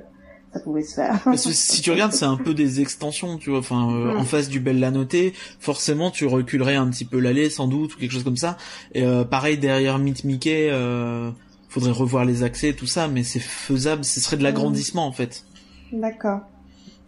[0.53, 1.19] ça pouvait se faire.
[1.25, 3.59] Parce que si tu regardes, c'est un peu des extensions, tu vois.
[3.59, 4.17] Enfin, euh, mm.
[4.17, 7.95] en face du Belle la Notée, forcément, tu reculerais un petit peu l'allée, sans doute,
[7.95, 8.57] ou quelque chose comme ça.
[8.93, 10.71] Et euh, pareil derrière Meet Mickey,
[11.67, 14.05] faudrait revoir les accès, tout ça, mais c'est faisable.
[14.05, 15.43] Ce serait de l'agrandissement, en fait.
[15.91, 16.41] D'accord.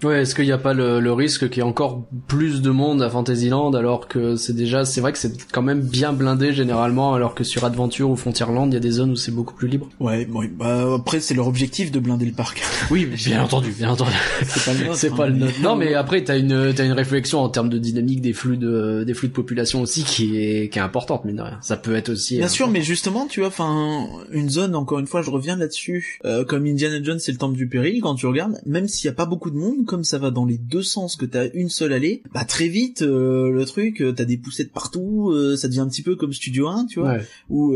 [0.03, 2.69] Ouais, est-ce qu'il n'y a pas le, le risque qu'il y ait encore plus de
[2.69, 6.53] monde à Fantasyland alors que c'est déjà, c'est vrai que c'est quand même bien blindé
[6.53, 9.53] généralement alors que sur Adventure ou Frontierland il y a des zones où c'est beaucoup
[9.53, 9.89] plus libre.
[9.99, 12.61] Ouais, bon, bah après c'est leur objectif de blinder le parc.
[12.91, 14.11] Oui, bien entendu, bien entendu.
[14.43, 14.95] c'est pas le nôtre.
[14.95, 15.49] c'est pas le hein.
[15.61, 19.03] Non, mais après t'as une t'as une réflexion en termes de dynamique des flux de
[19.05, 21.57] des flux de population aussi qui est qui est importante mine de rien.
[21.61, 22.37] Ça peut être aussi.
[22.37, 26.19] Bien sûr, mais justement tu vois, enfin une zone encore une fois, je reviens là-dessus.
[26.25, 29.09] Euh, comme Indiana Jones, c'est le temple du péril quand tu regardes, même s'il y
[29.09, 31.69] a pas beaucoup de monde comme ça va dans les deux sens, que t'as une
[31.69, 35.67] seule allée, bah très vite euh, le truc, euh, t'as des poussettes partout, euh, ça
[35.67, 37.17] devient un petit peu comme Studio 1, tu vois,
[37.49, 37.73] où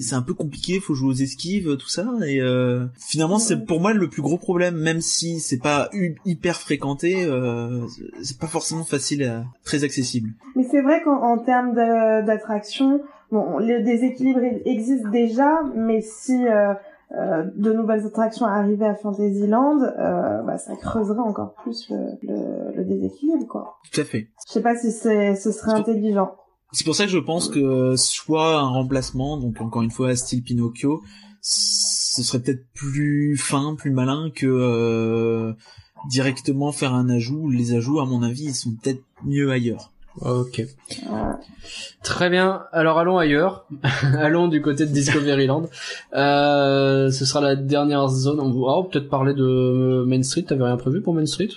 [0.00, 2.40] c'est un peu compliqué, faut jouer aux esquives, tout ça, et
[2.98, 5.90] finalement c'est pour moi le plus gros problème, même si c'est pas
[6.24, 7.28] hyper fréquenté,
[8.22, 10.30] c'est pas forcément facile, très accessible.
[10.54, 13.00] Mais c'est vrai qu'en termes d'attraction,
[13.30, 16.44] bon, le déséquilibre existe déjà, mais si
[17.12, 22.76] euh, de nouvelles attractions arrivaient à Fantasyland, euh, bah, ça creuserait encore plus le, le,
[22.76, 23.76] le, déséquilibre, quoi.
[23.92, 24.28] Tout à fait.
[24.46, 26.34] Je sais pas si c'est, ce serait intelligent.
[26.72, 30.42] C'est pour ça que je pense que soit un remplacement, donc encore une fois style
[30.42, 31.00] Pinocchio,
[31.40, 35.52] ce serait peut-être plus fin, plus malin que euh,
[36.08, 37.50] directement faire un ajout.
[37.50, 39.92] Les ajouts, à mon avis, ils sont peut-être mieux ailleurs.
[40.20, 40.64] Ok.
[42.02, 42.62] Très bien.
[42.72, 43.66] Alors allons ailleurs.
[44.18, 45.68] allons du côté de Discoveryland.
[46.14, 48.40] Euh, ce sera la dernière zone.
[48.40, 50.42] On va peut-être parler de Main Street.
[50.42, 51.50] T'avais rien prévu pour Main Street?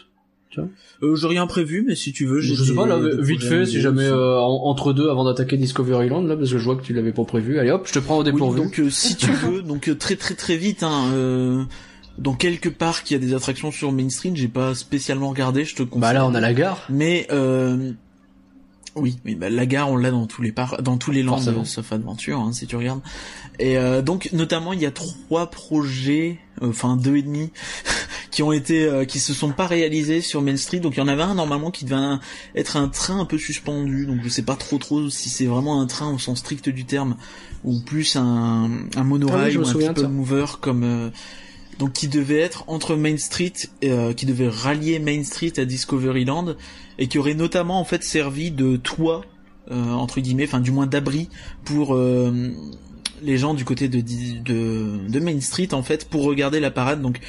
[0.49, 0.69] Tu vois
[1.03, 2.55] euh, J'ai rien prévu, mais si tu veux, j'ai.
[2.55, 6.35] Je sais pas là, vite fait, si jamais euh, entre deux, avant d'attaquer Discoveryland là,
[6.35, 7.59] parce que je vois que tu l'avais pas prévu.
[7.59, 8.59] Allez hop, je te prends au dépourvu.
[8.59, 10.81] donc euh, si tu veux, donc euh, très très très vite.
[10.81, 11.63] Hein, euh,
[12.17, 14.31] dans quelques parcs, il y a des attractions sur Main Street.
[14.35, 16.01] J'ai pas spécialement regardé, je te conseille.
[16.01, 16.85] Bah là, on a la gare.
[16.89, 17.91] Mais euh,
[18.95, 21.39] oui, oui bah, la gare on l'a dans tous les par dans tous les lands
[21.65, 23.01] sauf aventure hein, si tu regardes.
[23.59, 27.51] Et euh, donc notamment il y a trois projets, euh, enfin deux et demi,
[28.31, 30.79] qui ont été, euh, qui se sont pas réalisés sur Main Street.
[30.79, 32.17] Donc il y en avait un normalement qui devait
[32.55, 34.05] être un train un peu suspendu.
[34.05, 36.85] Donc je sais pas trop trop si c'est vraiment un train au sens strict du
[36.85, 37.17] terme
[37.63, 40.83] ou plus un, un monorail Ah oui, ou un people mover comme.
[40.83, 41.09] euh,
[41.79, 43.53] donc qui devait être entre Main Street,
[43.85, 46.55] euh, qui devait rallier Main Street à Discoveryland
[46.99, 49.25] et qui aurait notamment en fait servi de toit
[49.71, 51.29] euh, entre guillemets, enfin du moins d'abri
[51.65, 52.31] pour euh,
[53.23, 57.01] les gens du côté de, de de Main Street en fait pour regarder la parade.
[57.01, 57.19] Donc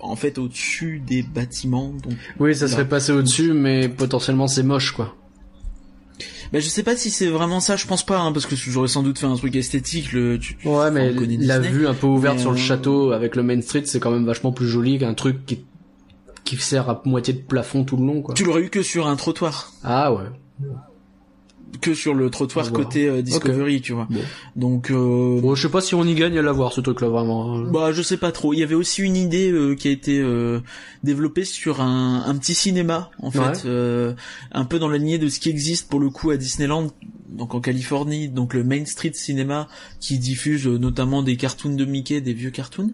[0.00, 1.92] en fait au-dessus des bâtiments.
[2.02, 2.72] Donc Oui, ça Là.
[2.72, 5.14] serait passé au-dessus, mais potentiellement c'est moche, quoi.
[6.52, 8.88] bah, je sais pas si c'est vraiment ça, je pense pas, hein, parce que j'aurais
[8.88, 10.12] sans doute fait un truc esthétique.
[10.12, 11.68] Le, tu- Ouais, mais la Disney.
[11.68, 14.10] vue un peu ouverte Mais, sur le euh, château avec le Main Street, c'est quand
[14.10, 15.58] même vachement plus joli qu'un truc qui
[16.56, 18.34] qui sert à moitié de plafond tout le long, quoi.
[18.34, 20.24] Tu l'aurais eu que sur un trottoir, Ah ouais.
[21.80, 24.08] que sur le trottoir côté euh, Discovery, tu vois.
[24.10, 24.20] Bon.
[24.56, 27.54] Donc euh, Bon, je sais pas si on y gagne à l'avoir ce truc-là vraiment.
[27.58, 27.70] hein.
[27.72, 28.52] Bah, je sais pas trop.
[28.52, 30.60] Il y avait aussi une idée euh, qui a été euh,
[31.04, 34.14] développée sur un, un petit cinéma, en fait, Ouais.
[34.52, 36.88] un peu dans la lignée de ce qui existe pour le coup à Disneyland,
[37.28, 39.68] donc en Californie, donc le Main Street Cinema,
[40.00, 42.90] qui diffuse notamment des cartoons de Mickey, des vieux cartoons.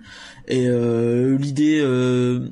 [0.48, 2.48] Et l'idée, euh,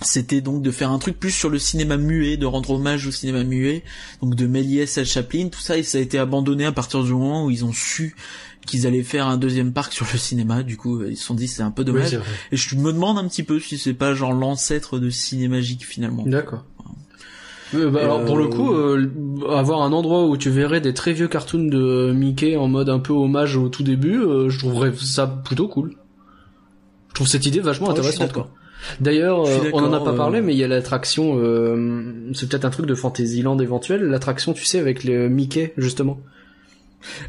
[0.00, 3.10] c'était donc de faire un truc plus sur le cinéma muet, de rendre hommage au
[3.10, 3.82] cinéma muet,
[4.22, 7.12] donc de Méliès à Chaplin, tout ça, et ça a été abandonné à partir du
[7.12, 8.14] moment où ils ont su
[8.66, 10.62] qu'ils allaient faire un deuxième parc sur le cinéma.
[10.62, 12.20] Du coup, ils se sont dit c'est un peu dommage.
[12.52, 16.24] et je me demande un petit peu si c'est pas genre l'ancêtre de Cinémagique finalement.
[16.26, 16.64] D'accord.
[17.74, 19.10] Euh, bah, alors pour le Euh, coup, euh,
[19.50, 22.98] avoir un endroit où tu verrais des très vieux cartoons de Mickey en mode un
[22.98, 25.94] peu hommage au tout début, euh, je trouverais ça plutôt cool.
[27.08, 28.32] Je trouve cette idée vachement intéressante.
[28.32, 28.50] quoi.
[29.00, 32.48] D'ailleurs, euh, on en a pas euh, parlé, mais il y a l'attraction, euh, c'est
[32.48, 36.20] peut-être un truc de Fantasyland éventuel, l'attraction, tu sais, avec les Mickey justement.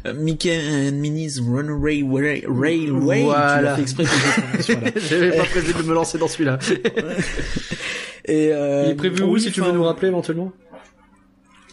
[0.06, 0.56] Euh, Mickey
[0.88, 3.22] and Minnie's Runaway Ra- Railway.
[3.22, 3.76] Voilà.
[3.76, 4.98] fait exprès que.
[5.08, 6.58] J'avais pas prévu de me lancer dans celui-là.
[8.26, 10.52] Et euh, il est prévu où oui, si tu veux nous rappeler éventuellement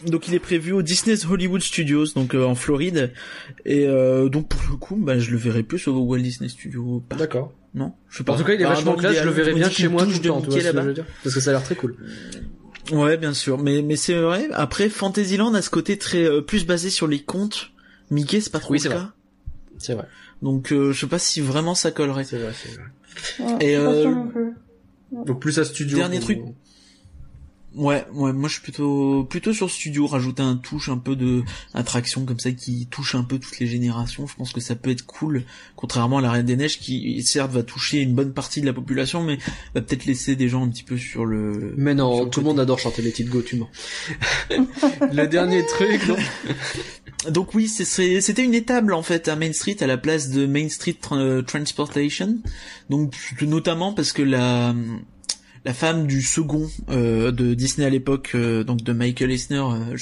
[0.06, 3.12] Donc il est prévu au Disney's Hollywood Studios, donc euh, en Floride.
[3.64, 7.02] Et euh, donc pour le coup, bah je le verrai plus au Walt Disney Studios
[7.08, 7.20] Park.
[7.20, 7.52] D'accord.
[7.74, 8.32] Non, je sais pas.
[8.32, 10.14] En tout cas, il est vachement classe, je le me bien chez moi tout le
[10.20, 11.74] temps, tu vois Mickey ce que je veux dire Parce que ça a l'air très
[11.74, 11.96] cool.
[12.92, 14.48] Ouais, bien sûr, mais mais c'est vrai.
[14.54, 17.70] Après, Fantasyland a ce côté très euh, plus basé sur les contes.
[18.10, 18.96] Mickey, c'est pas trop Oui, le c'est vrai.
[18.98, 19.12] cas.
[19.78, 20.06] C'est vrai.
[20.40, 22.24] Donc euh, je sais pas si vraiment ça collerait.
[22.24, 22.70] C'est vrai, c'est
[23.44, 23.56] vrai.
[23.58, 24.52] Ouais, Et, euh, sûre non plus.
[25.26, 25.98] Donc plus à studio.
[25.98, 26.38] Dernier ou- truc.
[27.78, 31.44] Ouais, ouais, moi je suis plutôt plutôt sur studio, rajouter un touche un peu de
[31.74, 34.26] attraction comme ça qui touche un peu toutes les générations.
[34.26, 35.44] Je pense que ça peut être cool,
[35.76, 38.72] contrairement à la Reine des Neiges qui certes va toucher une bonne partie de la
[38.72, 39.38] population, mais
[39.76, 41.72] va peut-être laisser des gens un petit peu sur le.
[41.76, 43.70] Mais non, le tout le monde adore chanter les titres Go, tu mens.
[44.50, 46.16] le dernier truc, non
[47.30, 50.68] Donc oui, c'était une étable en fait à Main Street à la place de Main
[50.68, 52.38] Street Tra- Transportation.
[52.90, 54.74] Donc notamment parce que la
[55.68, 59.96] la femme du second euh, de Disney à l'époque, euh, donc de Michael Eisner euh,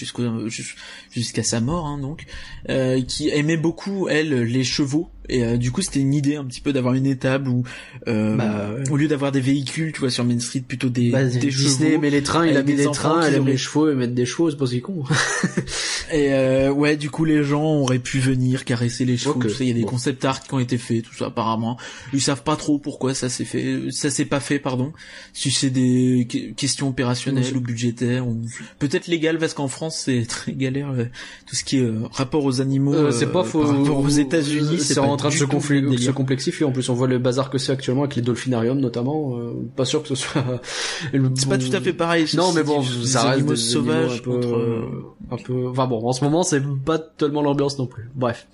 [1.11, 2.25] jusqu'à sa mort, hein, donc,
[2.69, 5.11] euh, qui aimait beaucoup elle les chevaux.
[5.29, 7.64] Et euh, du coup, c'était une idée un petit peu d'avoir une étable où,
[8.09, 8.91] euh, Bah, ouais.
[8.91, 11.91] au lieu d'avoir des véhicules, tu vois, sur Main Street, plutôt des, Bah, des Disney
[11.91, 12.01] chevaux.
[12.01, 14.14] met les trains, il a mis des trains, elle aime auraient- les chevaux et mettre
[14.14, 15.03] des chevaux, c'est pas si con.
[16.12, 19.35] Et euh, ouais, du coup, les gens auraient pu venir caresser les chevaux.
[19.35, 19.64] Ok, tout ça.
[19.64, 19.89] Il y a des bon.
[19.89, 21.77] concept art qui ont été faits, tout ça apparemment.
[22.12, 24.93] Ils savent pas trop pourquoi ça s'est fait, ça s'est pas fait, pardon.
[25.33, 27.57] Si c'est des que- questions opérationnelles Oui.
[27.57, 28.41] ou budgétaires ou
[28.79, 31.07] peut-être légales parce qu'en France c'est très galère euh,
[31.47, 32.95] tout ce qui est euh, rapport aux animaux.
[32.95, 33.62] Euh, c'est pas faux.
[33.64, 36.64] Rapport aux États-Unis, c'est pas en train de se, complexifier.
[36.64, 39.39] En plus, on voit le bazar que c'est actuellement avec les dolphinariums, notamment.
[39.39, 40.45] Euh, pas sûr que ce soit.
[41.12, 42.27] le C'est pas tout à fait pareil.
[42.35, 45.37] Non, mais bon, des- ça des reste des sauvages animaux un peu, contre, euh, un
[45.37, 45.69] peu.
[45.69, 48.11] Enfin bon, en ce moment, c'est pas tellement l'ambiance non plus.
[48.14, 48.47] Bref.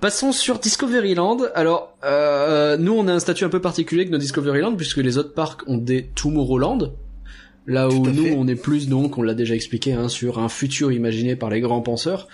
[0.00, 1.38] Passons sur Discoveryland.
[1.54, 5.18] Alors, euh, nous, on a un statut un peu particulier que nos Discoveryland, puisque les
[5.18, 6.94] autres parcs ont des Tomorrowland.
[7.66, 8.34] Là où nous, fait.
[8.36, 11.60] on est plus, donc, on l'a déjà expliqué, hein, sur un futur imaginé par les
[11.60, 12.28] grands penseurs.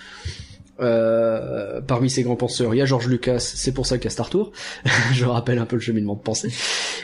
[0.79, 4.07] Euh, parmi ces grands penseurs, il y a George Lucas, c'est pour ça qu'il y
[4.07, 4.51] a Star Tour.
[5.13, 6.51] Je rappelle un peu le cheminement de pensée.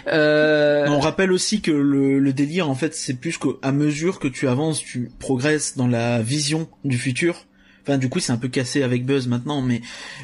[0.07, 4.27] Euh, On rappelle aussi que le, le délire, en fait, c'est plus qu'à mesure que
[4.27, 7.45] tu avances, tu progresses dans la vision du futur.
[7.85, 9.81] Enfin, du coup, c'est un peu cassé avec Buzz maintenant, mais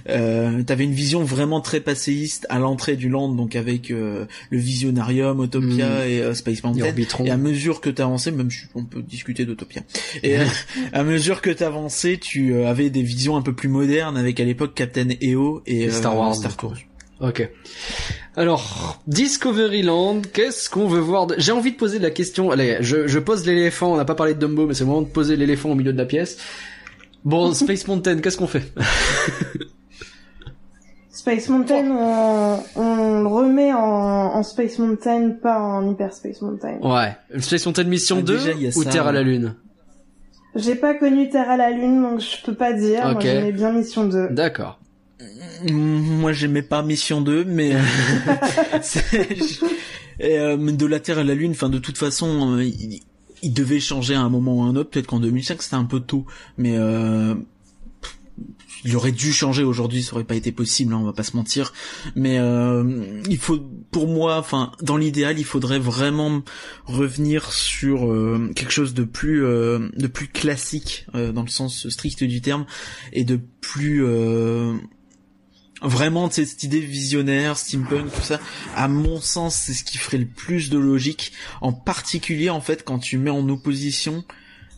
[0.07, 4.57] euh, t'avais une vision vraiment très passéiste à l'entrée du land, donc avec euh, le
[4.57, 6.86] Visionarium, Autopia et euh, Space et Mountain.
[6.86, 7.26] Orbitron.
[7.26, 9.82] Et à mesure que t'avançais, même on peut discuter d'Utopia.
[10.24, 10.45] Et euh,
[10.93, 14.45] à mesure que t'avançais, tu euh, avais des visions un peu plus modernes avec à
[14.45, 16.55] l'époque Captain EO et, Et Star Wars, Star.
[16.55, 16.76] Tours.
[17.20, 17.49] Ok.
[18.38, 21.36] Alors, Discoveryland, qu'est-ce qu'on veut voir de...
[21.38, 22.51] J'ai envie de poser la question.
[22.51, 23.93] Allez, je, je pose l'éléphant.
[23.93, 25.91] On n'a pas parlé de Dumbo, mais c'est le moment de poser l'éléphant au milieu
[25.91, 26.38] de la pièce.
[27.24, 28.72] Bon, Space Mountain, qu'est-ce qu'on fait?
[31.11, 36.78] Space Mountain, on, on le remet en, en Space Mountain, pas en Hyper Space Mountain.
[36.82, 37.15] Ouais.
[37.41, 39.22] Space Mountain Mission Ah, 2 déjà, il y a ou ça, Terre à la.
[39.22, 39.55] Lune?
[40.55, 43.01] J'ai pas connu Terre à la Lune, donc je peux pas dire.
[43.05, 43.13] Ok.
[43.15, 44.30] Moi, j'aimais bien Mission 2.
[44.30, 44.80] D'accord.
[45.70, 47.74] Mm, Moi, j'aimais pas Mission 2, mais
[49.13, 49.26] euh,
[50.20, 52.70] et, euh, de la Terre à la Lune, enfin, de toute façon, euh,
[53.41, 54.89] il, devait changer à un moment ou à un autre.
[54.89, 56.25] Peut-être qu'en 2005, c'était un peu tôt,
[56.57, 57.35] mais euh,
[58.85, 60.03] il aurait dû changer aujourd'hui.
[60.03, 61.73] Ça aurait pas été possible, hein, on va pas se mentir.
[62.15, 63.59] Mais euh, il faut,
[63.91, 66.41] pour moi, enfin, dans l'idéal, il faudrait vraiment
[66.85, 71.89] revenir sur euh, quelque chose de plus, euh, de plus classique euh, dans le sens
[71.89, 72.65] strict du terme
[73.13, 74.75] et de plus euh,
[75.82, 78.39] vraiment cette idée visionnaire, steampunk, tout ça,
[78.75, 82.84] à mon sens, c'est ce qui ferait le plus de logique, en particulier en fait
[82.84, 84.23] quand tu mets en opposition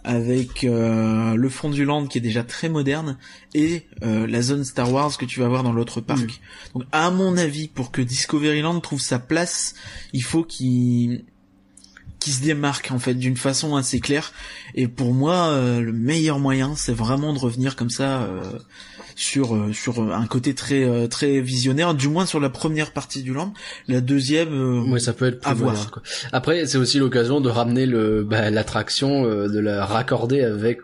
[0.03, 3.17] avec euh, le fond du land qui est déjà très moderne
[3.53, 6.41] et euh, la zone Star Wars que tu vas voir dans l'autre parc.
[6.73, 9.75] Donc à mon avis, pour que Discoveryland trouve sa place,
[10.13, 11.23] il faut qu'il
[12.21, 14.31] qui se démarque en fait d'une façon assez claire
[14.75, 18.41] et pour moi euh, le meilleur moyen c'est vraiment de revenir comme ça euh,
[19.15, 23.23] sur euh, sur un côté très euh, très visionnaire du moins sur la première partie
[23.23, 23.53] du land
[23.87, 25.91] la deuxième euh, Ouais, ça peut être plus à voir.
[25.91, 26.01] quoi.
[26.31, 30.79] Après, c'est aussi l'occasion de ramener le bah, l'attraction, euh, de la raccorder avec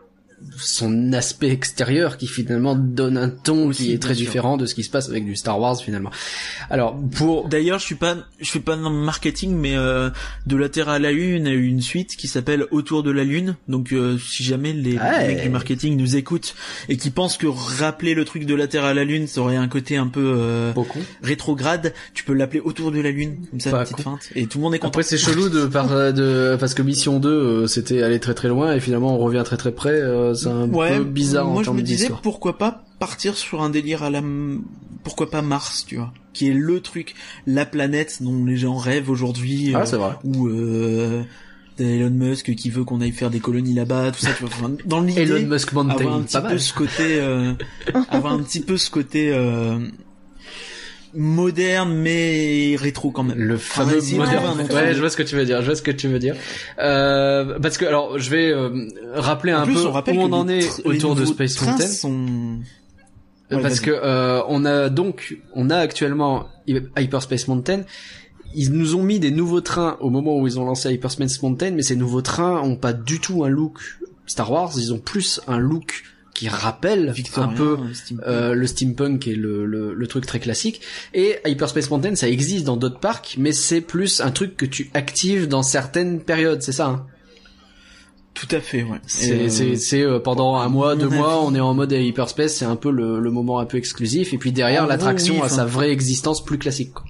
[0.59, 4.25] son aspect extérieur qui finalement donne un ton Aussi, qui est très sûr.
[4.27, 6.11] différent de ce qui se passe avec du Star Wars finalement.
[6.69, 10.09] Alors pour D'ailleurs, je suis pas, je fais pas de marketing, mais euh,
[10.45, 13.23] de la Terre à la Lune, a eu une suite qui s'appelle Autour de la
[13.23, 13.55] Lune.
[13.67, 15.27] Donc, euh, si jamais les Ouais.
[15.27, 16.55] mecs du marketing nous écoutent
[16.89, 19.55] et qui pensent que rappeler le truc de la Terre à la Lune, ça aurait
[19.55, 20.99] un côté un peu euh, beaucoup.
[21.23, 24.47] rétrograde, tu peux l'appeler Autour de la Lune, comme ça, Pas une petite feinte, et
[24.47, 24.89] tout le monde est content.
[24.89, 28.47] Après c'est chelou de, par, de parce que Mission 2 euh, c'était aller très très
[28.49, 30.01] loin et finalement on revient très très près.
[30.36, 33.69] C'est un ouais, peu bizarre moi en je me disais pourquoi pas partir sur un
[33.69, 34.21] délire à la,
[35.03, 37.15] pourquoi pas Mars, tu vois, qui est le truc,
[37.45, 39.71] la planète dont les gens rêvent aujourd'hui.
[39.73, 40.13] Ah euh, c'est vrai.
[40.23, 41.23] ou euh,
[41.78, 44.34] t'as Elon Musk qui veut qu'on aille faire des colonies là-bas, tout ça.
[44.34, 47.53] Tu vois, enfin, dans l'idée, Elon Musk Mountain, avoir un petit peu ce côté, euh,
[48.09, 49.80] avoir un petit peu ce côté euh,
[51.14, 53.38] moderne mais rétro quand même.
[53.38, 54.60] Le Enfin, fameux de moderne.
[54.72, 54.93] Ouais, deux.
[54.93, 55.62] je vois ce que tu veux dire.
[55.62, 56.36] Je vois ce que tu veux dire.
[56.80, 60.22] Euh, parce que alors, je vais euh, rappeler En un plus, peu on rappelle où
[60.22, 61.88] on en est autour de Space Mountain.
[61.88, 62.60] sont...
[63.49, 67.84] Ouais, parce que euh, on a donc, on a actuellement Hyperspace Mountain.
[68.55, 71.72] Ils nous ont mis des nouveaux trains au moment où ils ont lancé Hyperspace Mountain,
[71.72, 73.80] mais ces nouveaux trains ont pas du tout un look
[74.26, 74.72] Star Wars.
[74.78, 76.03] Ils ont plus un look
[76.38, 78.27] qui rappelle Victorien, un peu euh, steampunk.
[78.27, 80.81] euh, le steampunk et le, le, le truc très classique.
[81.13, 84.91] Et Hyperspace Mountain, ça existe dans d'autres parcs, mais c'est plus un truc que tu
[84.93, 87.05] actives dans certaines périodes, c'est ça hein?
[88.35, 88.99] Tout à fait, ouais.
[89.07, 92.75] C'est euh, euh, pendant un mois, deux mois, on est en mode Hyperspace, c'est un
[92.75, 94.31] peu le, le moment un peu exclusif.
[94.31, 96.93] Et puis derrière, l'attraction oui, a sa vraie existence plus classique.
[96.93, 97.05] quoi.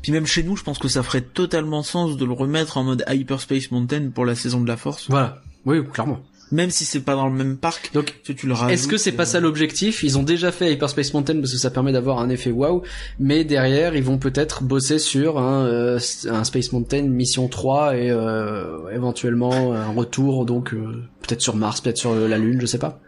[0.00, 2.84] Puis même chez nous, je pense que ça ferait totalement sens de le remettre en
[2.84, 5.06] mode Hyperspace Mountain pour la saison de la Force.
[5.10, 5.42] Voilà.
[5.66, 6.20] Oui, clairement.
[6.50, 7.90] Même si c'est pas dans le même parc.
[7.92, 10.02] Donc, tu, tu le rajoutes, Est-ce que c'est pas euh, ça l'objectif?
[10.02, 12.82] Ils ont déjà fait Hyperspace Mountain parce que ça permet d'avoir un effet waouh,
[13.18, 18.10] mais derrière ils vont peut-être bosser sur un, euh, un Space Mountain Mission 3 et
[18.10, 22.78] euh, éventuellement un retour donc euh, peut-être sur Mars, peut-être sur la Lune, je sais
[22.78, 23.00] pas.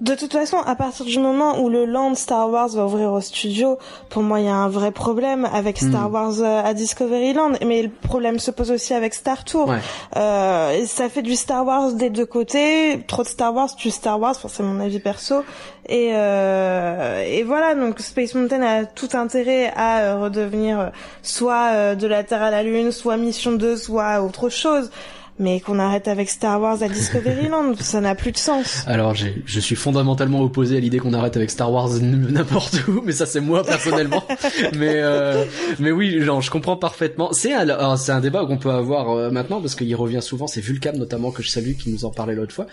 [0.00, 3.20] De toute façon, à partir du moment où le land Star Wars va ouvrir au
[3.22, 3.78] studio,
[4.10, 6.14] pour moi, il y a un vrai problème avec Star Hmm.
[6.14, 7.52] Wars euh, à Discoveryland.
[7.64, 9.68] Mais le problème se pose aussi avec Star Tour.
[9.68, 9.78] Ouais.
[10.16, 13.02] Euh, ça fait du Star Wars des deux côtés.
[13.06, 15.42] Trop de Star Wars, tu Star Wars, enfin, c'est mon avis perso.
[15.88, 20.86] Et, euh, et voilà, donc Space Mountain a tout intérêt à euh, redevenir euh,
[21.22, 24.90] soit de la Terre à la Lune, soit Mission 2, soit autre chose.
[25.38, 28.84] Mais qu'on arrête avec Star Wars à Discoveryland, ça n'a plus de sens.
[28.86, 33.02] Alors j'ai, je suis fondamentalement opposé à l'idée qu'on arrête avec Star Wars n'importe où,
[33.04, 34.24] mais ça c'est moi personnellement.
[34.78, 35.44] mais euh,
[35.78, 37.32] mais oui, genre, je comprends parfaitement.
[37.32, 40.46] C'est un alors, c'est un débat qu'on peut avoir euh, maintenant parce qu'il revient souvent.
[40.46, 42.66] C'est Vulcan notamment que je salue qui nous en parlait l'autre fois.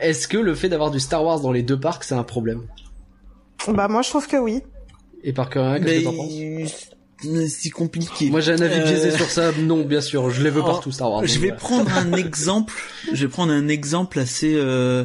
[0.00, 2.62] Est-ce que le fait d'avoir du Star Wars dans les deux parcs c'est un problème?
[3.68, 4.62] Bah moi je trouve que oui.
[5.22, 6.97] Et par qu'est-ce Mais que t'en penses?
[7.48, 8.30] C'est compliqué.
[8.30, 9.52] Moi j'ai un avis Euh, biaisé sur ça.
[9.52, 11.26] Non, bien sûr, je les veux alors, partout Star Wars.
[11.26, 11.56] Je vais voilà.
[11.56, 12.74] prendre un exemple.
[13.12, 15.04] Je vais prendre un exemple assez euh,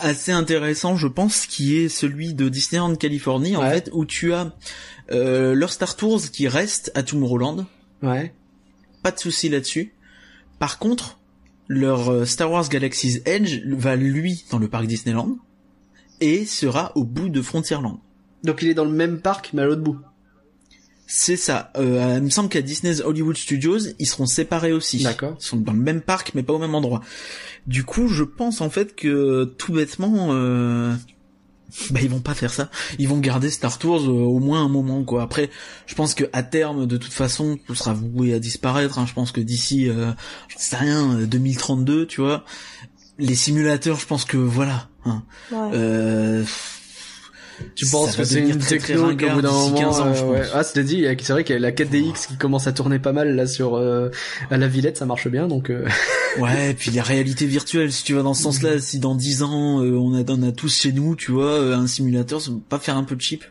[0.00, 3.70] assez intéressant, je pense, qui est celui de Disneyland Californie, en Ouais.
[3.74, 4.52] fait, où tu as
[5.10, 7.66] euh, leur Star Tours qui reste à Tomorrowland.
[8.02, 8.32] Ouais.
[9.02, 9.92] Pas de souci là-dessus.
[10.58, 11.18] Par contre,
[11.68, 15.36] leur euh, Star Wars Galaxy's Edge va lui dans le parc Disneyland
[16.20, 17.98] et sera au bout de Frontierland.
[18.44, 19.98] Donc il est dans le même parc mais à l'autre bout.
[21.14, 21.70] C'est ça.
[21.76, 25.02] Euh, il me semble qu'à Disney's Hollywood Studios, ils seront séparés aussi.
[25.02, 25.36] D'accord.
[25.38, 27.02] Ils sont dans le même parc, mais pas au même endroit.
[27.66, 30.94] Du coup, je pense en fait que tout bêtement, euh,
[31.90, 32.70] bah ils vont pas faire ça.
[32.98, 35.22] Ils vont garder Star Tours au moins un moment quoi.
[35.22, 35.50] Après,
[35.84, 38.98] je pense que à terme, de toute façon, tout sera voué à disparaître.
[38.98, 39.04] Hein.
[39.06, 40.12] Je pense que d'ici, euh,
[40.48, 42.46] je sais rien, 2032, tu vois,
[43.18, 44.88] les simulateurs, je pense que voilà.
[45.04, 45.22] Hein.
[45.50, 46.42] Ouais.
[47.74, 50.42] Tu penses que c'est une techno qu'au bout d'un moment, 15 ans, ouais.
[50.54, 53.12] ah c'est dit, c'est vrai qu'il y a la 4DX qui commence à tourner pas
[53.12, 54.10] mal là sur euh,
[54.50, 55.70] à la Villette, ça marche bien donc.
[55.70, 55.86] Euh...
[56.38, 59.42] ouais, et puis la réalité virtuelle, si tu vas dans ce sens-là, si dans 10
[59.42, 62.50] ans euh, on a on a tous chez nous, tu vois, euh, un simulateur, ça
[62.50, 63.44] peut pas faire un peu cheap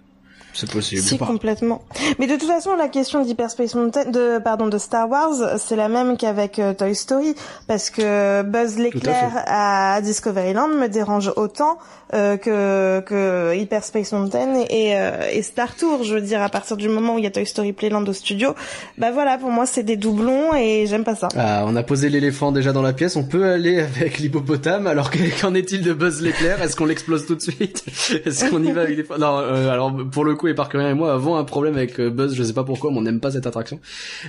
[0.53, 1.01] c'est possible.
[1.01, 1.81] Si, complètement.
[2.19, 5.87] Mais de toute façon, la question d'Hyperspace Mountain, de, pardon, de Star Wars, c'est la
[5.87, 7.35] même qu'avec euh, Toy Story,
[7.67, 11.77] parce que Buzz l'éclair à, à, Discoveryland me dérange autant
[12.13, 16.03] euh, que, que Hyperspace Mountain et, euh, et Star Tour.
[16.03, 18.13] Je veux dire, à partir du moment où il y a Toy Story Playland au
[18.13, 18.53] studio,
[18.97, 21.29] bah voilà, pour moi, c'est des doublons et j'aime pas ça.
[21.37, 25.09] Ah, on a posé l'éléphant déjà dans la pièce, on peut aller avec l'hippopotame, alors
[25.41, 26.61] qu'en est-il de Buzz l'éclair?
[26.61, 27.85] Est-ce qu'on l'explose tout de suite?
[28.25, 29.05] Est-ce qu'on y va avec les...
[29.17, 32.35] Non, alors pour le coup, et Parker et moi avons un problème avec euh, Buzz,
[32.35, 33.79] je sais pas pourquoi, mais on n'aime pas cette attraction.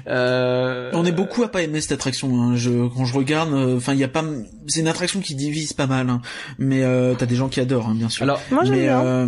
[0.07, 0.91] Euh...
[0.93, 2.41] On est beaucoup à pas aimer cette attraction.
[2.41, 2.57] Hein.
[2.57, 4.25] Je, quand je regarde, euh, enfin, il y a pas,
[4.67, 6.21] c'est une attraction qui divise pas mal, hein.
[6.59, 8.23] mais euh, t'as des gens qui adorent, hein, bien sûr.
[8.23, 9.27] Alors, moi mais, euh,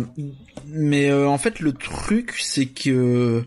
[0.67, 3.43] mais euh, en fait, le truc, c'est que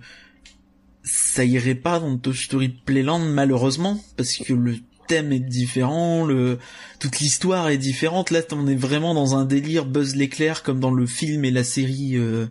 [1.03, 4.76] ça irait pas dans Toy Story Playland malheureusement parce que le
[5.07, 6.59] thème est différent, le
[7.01, 8.30] toute l'histoire est différente.
[8.30, 11.64] Là, on est vraiment dans un délire Buzz l'éclair comme dans le film et la
[11.64, 12.47] série euh,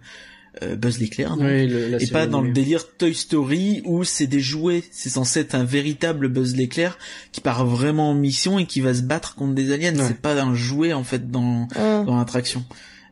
[0.78, 4.84] Buzz l'éclair, et pas dans le délire Toy Story où c'est des jouets.
[4.91, 6.97] C'est censé être un véritable Buzz l'éclair
[7.32, 9.93] qui part vraiment en mission et qui va se battre contre des aliens.
[10.08, 12.66] C'est pas un jouet en fait dans dans l'attraction.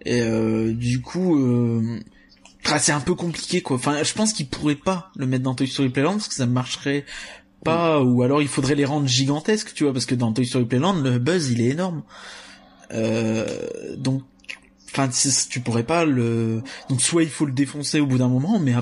[0.05, 1.99] Et euh, du coup, euh,
[2.79, 3.77] c'est un peu compliqué quoi.
[3.77, 6.45] Enfin, je pense qu'ils pourraient pas le mettre dans Toy Story Playland parce que ça
[6.45, 7.05] marcherait
[7.63, 10.65] pas ou alors il faudrait les rendre gigantesques, tu vois, parce que dans Toy Story
[10.65, 12.03] Playland le buzz il est énorme.
[12.93, 13.47] Euh,
[13.97, 14.21] donc
[14.95, 15.09] enfin
[15.49, 18.73] tu pourrais pas le donc soit il faut le défoncer au bout d'un moment mais
[18.73, 18.81] a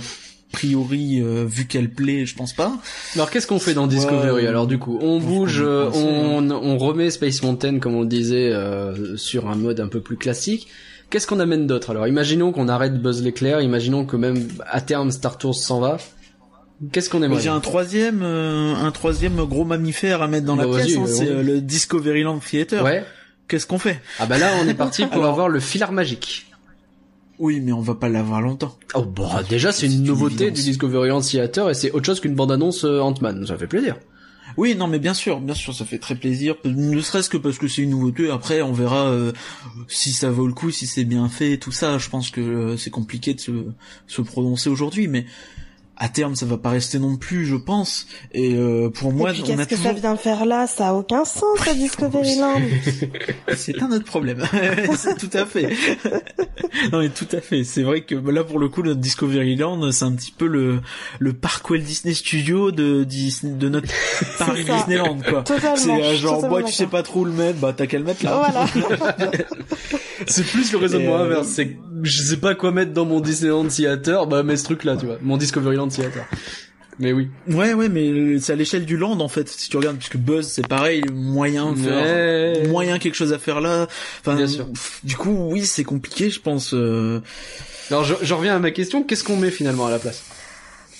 [0.51, 2.77] priori euh, vu qu'elle plaît je pense pas.
[3.15, 4.45] Alors qu'est-ce qu'on fait dans Discovery?
[4.45, 8.51] Alors du coup on bouge euh, on, on remet Space Mountain comme on le disait
[8.51, 10.67] euh, sur un mode un peu plus classique.
[11.09, 11.89] Qu'est-ce qu'on amène d'autre?
[11.89, 15.97] Alors imaginons qu'on arrête Buzz l'éclair imaginons que même à terme Star Tours s'en va.
[16.91, 17.41] Qu'est-ce qu'on aimerait?
[17.41, 21.41] J'ai un troisième, un troisième gros mammifère à mettre dans la bah, pièce, hein, c'est
[21.41, 22.83] le Discoveryland Theater.
[22.83, 23.03] Ouais
[23.53, 24.01] qu'est-ce qu'on fait?
[24.17, 26.47] Ah bah là, on est parti pour avoir le filar magique.
[27.37, 28.75] Oui, mais on va pas l'avoir longtemps.
[28.95, 32.83] Oh bah déjà, c'est une nouveauté du Discovery Theater et c'est autre chose qu'une bande-annonce
[32.83, 33.45] euh, Ant-Man.
[33.45, 33.97] Ça fait plaisir.
[34.57, 36.55] Oui, non, mais bien sûr, bien sûr, ça fait très plaisir.
[36.65, 38.31] Ne serait-ce que parce que c'est une nouveauté.
[38.31, 39.33] Après, on verra euh,
[39.87, 41.99] si ça vaut le coup, si c'est bien fait, tout ça.
[41.99, 43.51] Je pense que euh, c'est compliqué de se,
[44.07, 45.27] se prononcer aujourd'hui, mais
[46.03, 48.07] à terme ça va pas rester non plus je pense.
[48.33, 50.67] Et euh, pour moi et puis, qu'est-ce que ça vient faire là?
[50.67, 52.59] Ça a aucun sens la Discoveryland
[53.55, 54.43] c'est un autre problème.
[54.97, 55.69] C'est tout à fait.
[56.91, 57.63] Non mais tout à fait.
[57.63, 60.81] C'est vrai que là pour le coup notre Discoveryland c'est un petit peu le
[61.19, 63.05] le parc Walt Disney Studio de
[63.43, 63.87] de notre
[64.39, 65.43] Paris Disneyland quoi.
[65.75, 67.59] C'est euh, genre moi tu sais pas trop où le mettre.
[67.59, 68.37] Bah t'as qu'à le mettre là.
[68.37, 69.31] Voilà.
[70.27, 71.25] c'est plus le raisonnement euh...
[71.25, 74.83] inverse c'est je sais pas quoi mettre dans mon Disneyland Theater bah mets ce truc
[74.83, 76.25] là tu vois mon Discoveryland Theater
[76.99, 77.29] mais oui.
[77.47, 79.49] Ouais, ouais, mais c'est à l'échelle du land en fait.
[79.49, 83.87] Si tu regardes, puisque Buzz, c'est pareil, moyen, faire, moyen quelque chose à faire là.
[84.19, 84.67] Enfin, Bien sûr.
[85.03, 86.73] Du coup, oui, c'est compliqué, je pense.
[86.75, 87.21] Euh...
[87.89, 89.03] Alors, je, je, reviens à ma question.
[89.03, 90.23] Qu'est-ce qu'on met finalement à la place?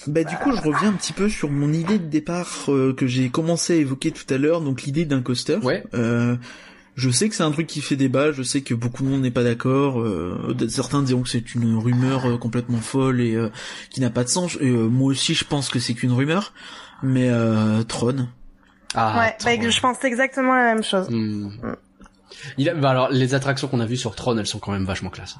[0.07, 3.07] Bah du coup je reviens un petit peu sur mon idée de départ euh, que
[3.07, 5.59] j'ai commencé à évoquer tout à l'heure, donc l'idée d'un coaster.
[5.63, 5.83] Ouais.
[5.93, 6.35] Euh,
[6.95, 9.21] je sais que c'est un truc qui fait débat, je sais que beaucoup de monde
[9.21, 9.99] n'est pas d'accord.
[9.99, 13.49] Euh, certains diront que c'est une rumeur euh, complètement folle et euh,
[13.89, 14.57] qui n'a pas de sens.
[14.61, 16.53] Et, euh, moi aussi, je pense que c'est qu'une rumeur.
[17.01, 17.29] Mais
[17.87, 18.27] Tron.
[18.95, 21.09] Ah, ouais, Bah, je pense exactement la même chose.
[21.09, 21.47] Hmm.
[21.47, 21.75] Mm.
[22.57, 24.85] Il a, bah alors, les attractions qu'on a vues sur Tron, elles sont quand même
[24.85, 25.37] vachement classe.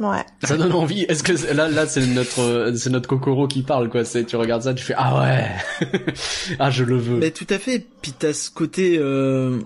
[0.00, 0.24] Ouais.
[0.42, 1.02] Ça donne envie.
[1.02, 4.04] Est-ce que là, là, c'est notre, c'est notre Kokoro qui parle, quoi.
[4.04, 5.46] C'est, tu regardes ça, tu fais ah ouais,
[6.58, 7.18] ah je le veux.
[7.18, 7.84] Mais tout à fait.
[8.02, 8.98] Puis t'as ce côté.
[9.00, 9.60] Euh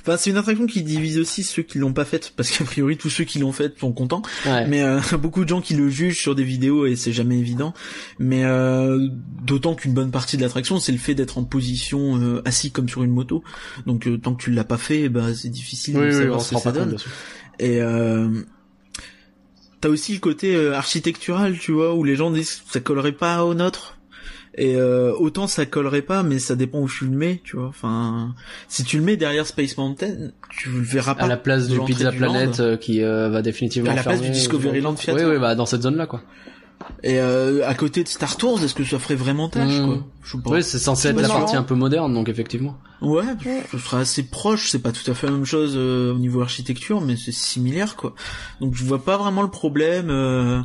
[0.00, 2.96] Enfin, c'est une attraction qui divise aussi ceux qui l'ont pas faite, parce qu'a priori
[2.96, 4.22] tous ceux qui l'ont faite sont contents.
[4.44, 7.74] Mais euh, beaucoup de gens qui le jugent sur des vidéos et c'est jamais évident.
[8.18, 9.08] Mais euh,
[9.42, 12.88] d'autant qu'une bonne partie de l'attraction, c'est le fait d'être en position euh, assis comme
[12.88, 13.42] sur une moto.
[13.86, 16.60] Donc euh, tant que tu l'as pas fait, bah c'est difficile de savoir ce que
[16.60, 16.96] ça donne.
[17.58, 17.80] Et
[19.80, 23.44] t'as aussi le côté architectural, tu vois, où les gens disent que ça collerait pas
[23.44, 23.98] au nôtre
[24.56, 27.66] et euh, autant ça collerait pas, mais ça dépend où tu le mets, tu vois.
[27.68, 28.34] Enfin,
[28.68, 31.24] si tu le mets derrière Space Mountain, tu le verras pas.
[31.24, 33.90] À la place du Pizza Planet euh, qui euh, va définitivement.
[33.90, 35.26] À la place du Discoveryland Theater.
[35.26, 36.22] Oui, oui, bah dans cette zone-là, quoi.
[37.02, 39.86] Et euh, à côté de Star Tours, est-ce que ça ferait vraiment tâche Mmh.
[39.86, 40.04] quoi?
[40.24, 40.50] Je sais pas.
[40.50, 42.76] Oui, c'est censé être la partie un peu moderne, donc effectivement.
[43.00, 43.24] Ouais,
[43.70, 46.42] ce sera assez proche, c'est pas tout à fait la même chose euh, au niveau
[46.42, 48.14] architecture, mais c'est similaire quoi.
[48.60, 50.08] Donc je vois pas vraiment le problème.
[50.10, 50.60] euh.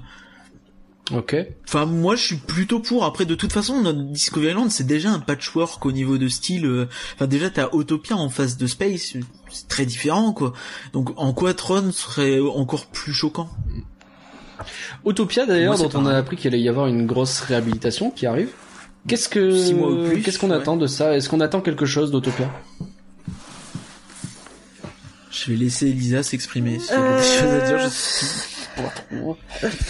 [1.12, 1.36] Ok.
[1.68, 3.03] Enfin moi je suis plutôt pour.
[3.03, 6.66] Après de toute façon notre Discoveryland c'est déjà un patchwork au niveau de style.
[6.66, 6.88] euh.
[7.16, 9.14] Enfin déjà t'as Autopia en face de Space,
[9.51, 10.53] c'est très différent quoi.
[10.93, 13.49] Donc en quoi Tron serait encore plus choquant
[15.05, 18.12] Utopia d'ailleurs, Moi, c'est dont on a appris qu'il allait y avoir une grosse réhabilitation
[18.12, 18.49] qui arrive.
[19.07, 20.55] Qu'est-ce que Six mois ou plus, qu'est-ce qu'on ouais.
[20.57, 21.16] attend de ça?
[21.16, 22.51] Est-ce qu'on attend quelque chose d'Utopia
[25.32, 26.80] Je vais laisser Elisa s'exprimer.
[26.80, 28.59] Si elle a des Euh, choses à dire, je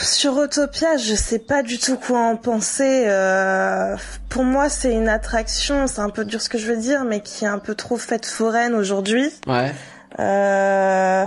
[0.02, 3.06] Sur Autopia, je sais pas du tout quoi en penser.
[3.08, 3.96] Euh,
[4.30, 7.22] pour moi, c'est une attraction, c'est un peu dur ce que je veux dire, mais
[7.22, 9.32] qui est un peu trop faite foraine aujourd'hui.
[9.48, 9.74] Ouais.
[10.20, 11.26] Euh,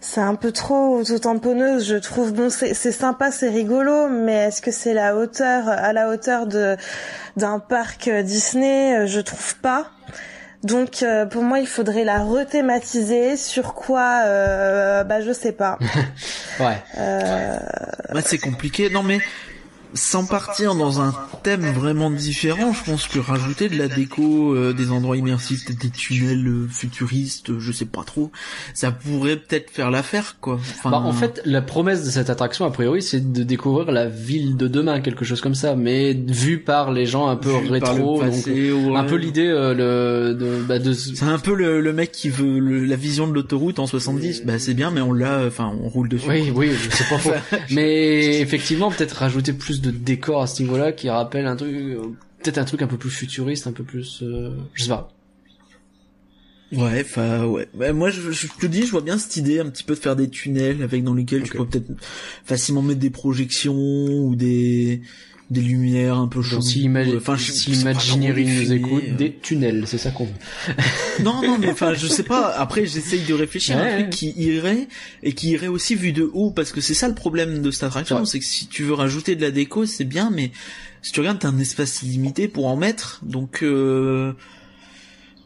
[0.00, 2.32] c'est un peu trop auto-tamponneuse, je trouve.
[2.32, 6.76] Bon, c'est sympa, c'est rigolo, mais est-ce que c'est la hauteur, à la hauteur de
[7.36, 9.06] d'un parc Disney?
[9.06, 9.90] Je trouve pas.
[10.62, 13.36] Donc, euh, pour moi, il faudrait la rethématiser.
[13.36, 15.78] Sur quoi euh, Bah, je sais pas.
[16.60, 16.82] Ouais.
[16.98, 17.56] Euh,
[18.12, 18.90] Ouais, c'est compliqué.
[18.90, 19.18] Non mais
[19.94, 24.72] sans partir dans un thème vraiment différent, je pense que rajouter de la déco, euh,
[24.72, 28.30] des endroits immersifs, des tunnels euh, futuristes, je sais pas trop,
[28.74, 30.54] ça pourrait peut-être faire l'affaire quoi.
[30.78, 34.06] Enfin, Bah, en fait, la promesse de cette attraction, a priori, c'est de découvrir la
[34.08, 37.70] ville de demain, quelque chose comme ça, mais vu par les gens un peu vu
[37.70, 38.96] rétro, donc ouais.
[38.96, 42.28] un peu l'idée euh, le de, bah, de C'est un peu le, le mec qui
[42.30, 44.44] veut le- la vision de l'autoroute en 70.
[44.44, 46.28] Bah c'est bien, mais on l'a, enfin on roule dessus.
[46.28, 47.30] oui, oui, c'est pas faux.
[47.70, 52.02] Mais effectivement, peut-être rajouter plus de décors à ce niveau-là qui rappelle un truc, euh,
[52.42, 55.12] peut-être un truc un peu plus futuriste, un peu plus, euh, je sais pas.
[56.72, 57.68] Ouais, enfin ouais.
[57.74, 59.98] Bah, moi je, je te dis, je vois bien cette idée un petit peu de
[59.98, 61.90] faire des tunnels avec dans lesquels tu peux peut-être
[62.44, 65.02] facilement mettre des projections ou des
[65.50, 66.62] des lumières un peu chaudes.
[66.62, 69.16] Si, Enfin, je- Imagineering nous écoute, euh.
[69.16, 70.32] des tunnels, c'est ça qu'on veut.
[71.24, 72.50] Non, non, mais enfin, je sais pas.
[72.56, 73.94] Après, j'essaye de réfléchir à un Ouais.
[74.02, 74.86] truc qui irait
[75.24, 77.82] et qui irait aussi vu de haut, parce que c'est ça le problème de cette
[77.82, 80.52] attraction, c'est que si tu veux rajouter de la déco, c'est bien, mais
[81.02, 84.32] si tu regardes, t'as un espace limité pour en mettre, donc euh,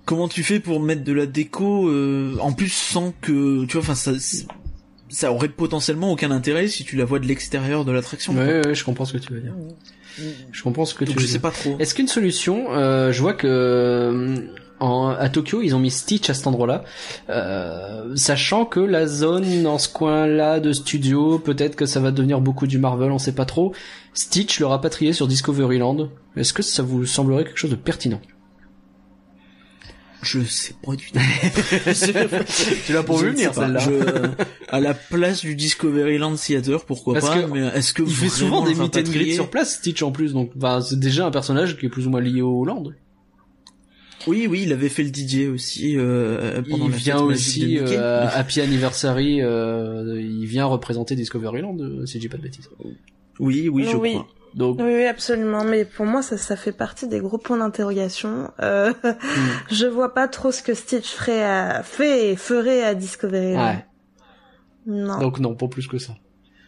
[0.04, 3.80] comment tu fais pour mettre de la déco euh, en plus sans que, tu vois,
[3.82, 4.12] enfin, ça,
[5.08, 8.34] ça aurait potentiellement aucun intérêt si tu la vois de l'extérieur de l'attraction.
[8.34, 9.54] Ouais, ouais, je comprends ce que tu veux dire.
[10.52, 11.42] Je comprends ce que Donc tu veux je sais dire.
[11.42, 11.76] pas trop.
[11.78, 14.36] Est-ce qu'une solution, euh, je vois que euh,
[14.80, 16.84] en, à Tokyo ils ont mis Stitch à cet endroit-là,
[17.30, 22.40] euh, sachant que la zone dans ce coin-là de studio, peut-être que ça va devenir
[22.40, 23.74] beaucoup du Marvel, on sait pas trop.
[24.14, 26.08] Stitch le rapatrier sur Discoveryland.
[26.36, 28.20] Est-ce que ça vous semblerait quelque chose de pertinent?
[30.24, 31.18] Je sais pas du tout.
[32.86, 33.78] Tu l'as ne sais pas.
[33.78, 34.28] Je-
[34.68, 38.28] à la place du Discoveryland Theater, pourquoi Parce pas, que mais est-ce que Il fait
[38.28, 41.30] souvent des meet and greet sur place, Stitch en plus, donc bah, c'est déjà un
[41.30, 42.84] personnage qui est plus ou moins lié au land.
[44.26, 47.62] Oui, oui, il avait fait le DJ aussi euh, pendant Il la vient fête magique
[47.76, 52.38] de aussi euh, Happy Anniversary, euh, il vient représenter Discoveryland, euh, si je dis pas
[52.38, 52.70] de bêtises.
[53.38, 54.12] Oui, oui, je Oui.
[54.12, 54.26] crois.
[54.54, 55.64] Donc Oui, oui, absolument.
[55.64, 58.50] Mais pour moi, ça, ça fait partie des gros points d'interrogation.
[58.60, 58.92] Euh,
[59.70, 63.56] Je vois pas trop ce que Stitch ferait à, fait et ferait à Discovery.
[63.56, 63.84] ouais.
[64.86, 65.18] Non.
[65.18, 66.12] Donc non, pas plus que ça.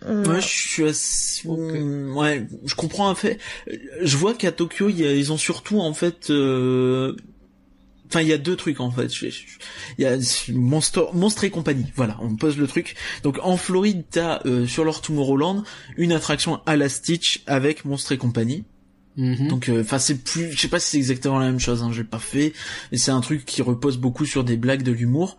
[0.08, 0.22] Non.
[0.30, 1.48] Ouais, je suis assez...
[1.48, 1.58] Ok.
[1.58, 3.38] Mm, Ouais, je comprends un fait.
[4.02, 6.30] Je vois qu'à Tokyo, ils ont surtout en fait...
[6.30, 7.14] euh,
[8.08, 9.08] Enfin, il y a deux trucs en fait.
[9.22, 9.32] Il
[9.98, 10.16] y a
[10.52, 11.86] Monster, Monstre et compagnie.
[11.96, 12.94] Voilà, on pose le truc.
[13.22, 15.64] Donc en Floride, t'as euh, sur leur Tomorrowland
[15.96, 18.64] une attraction à la Stitch avec Monstre et compagnie.
[19.16, 19.48] Mhm.
[19.48, 21.82] Donc, enfin, c'est plus, je sais pas si c'est exactement la même chose.
[21.82, 22.52] Hein, j'ai pas fait,
[22.92, 25.38] mais c'est un truc qui repose beaucoup sur des blagues de l'humour.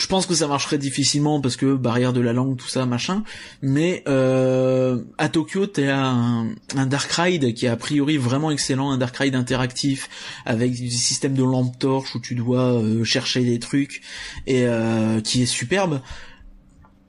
[0.00, 3.22] Je pense que ça marcherait difficilement parce que barrière de la langue, tout ça, machin.
[3.60, 8.92] Mais euh, à Tokyo, t'as un, un dark ride qui est a priori vraiment excellent,
[8.92, 10.08] un dark ride interactif
[10.46, 14.00] avec des systèmes de lampe torche où tu dois euh, chercher des trucs
[14.46, 16.00] et euh, qui est superbe.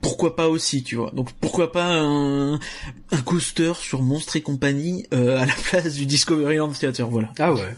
[0.02, 1.10] Pourquoi pas aussi, tu vois.
[1.14, 6.04] Donc pourquoi pas un, un coaster sur Monstre et compagnie euh, à la place du
[6.06, 7.28] Discoveryland Theater, voilà.
[7.38, 7.74] Ah ouais.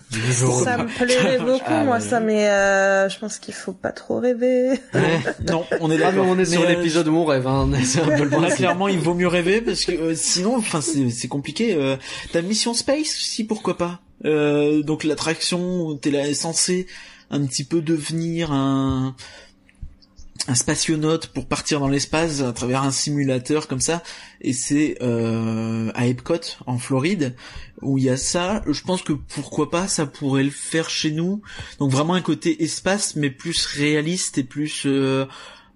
[0.64, 2.00] Ça me plairait beaucoup, Ah, moi, ouais.
[2.00, 4.70] ça, mais euh, je pense qu'il faut pas trop rêver.
[5.48, 6.26] non, on est Ah mais d'accord.
[6.28, 7.70] on est sur euh, l'épisode où on rêve, hein.
[7.84, 8.56] c'est un peu le Là, principe.
[8.56, 11.74] clairement, il vaut mieux rêver parce que euh, sinon, enfin, c'est c'est compliqué.
[11.74, 11.96] Euh,
[12.32, 14.00] T'as Mission Space, si pourquoi pas.
[14.24, 16.86] Euh, donc l'attraction, où t'es là censé
[17.30, 19.14] un petit peu devenir un
[20.46, 24.02] un spationaute pour partir dans l'espace à travers un simulateur comme ça
[24.40, 27.34] et c'est euh, à Epcot en Floride
[27.80, 31.12] où il y a ça je pense que pourquoi pas ça pourrait le faire chez
[31.12, 31.40] nous
[31.78, 35.24] donc vraiment un côté espace mais plus réaliste et plus euh,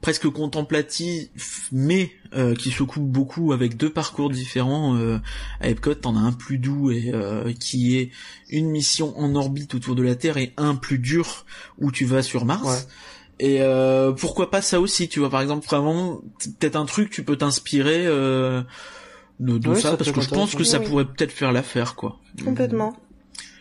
[0.03, 4.97] presque contemplatif mais euh, qui se coupe beaucoup avec deux parcours différents.
[5.61, 7.13] À Epcot, t'en as un plus doux et
[7.59, 8.11] qui est
[8.49, 11.47] une mission en orbite autour de la Terre et un plus dur
[11.79, 12.87] où tu vas sur Mars.
[13.41, 16.21] Et euh, pourquoi pas ça aussi, tu vois, par exemple, vraiment,
[16.59, 18.63] peut-être un truc, tu peux t'inspirer euh,
[19.39, 20.87] de, de Ouais, ça, ça parce que je pense que ça Oui.
[20.87, 22.19] pourrait peut-être faire l'affaire, quoi.
[22.45, 22.97] Complètement.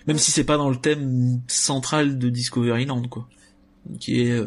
[0.07, 3.27] Même si c'est pas dans le thème central de Discoveryland, quoi.
[3.99, 4.45] Qui est euh,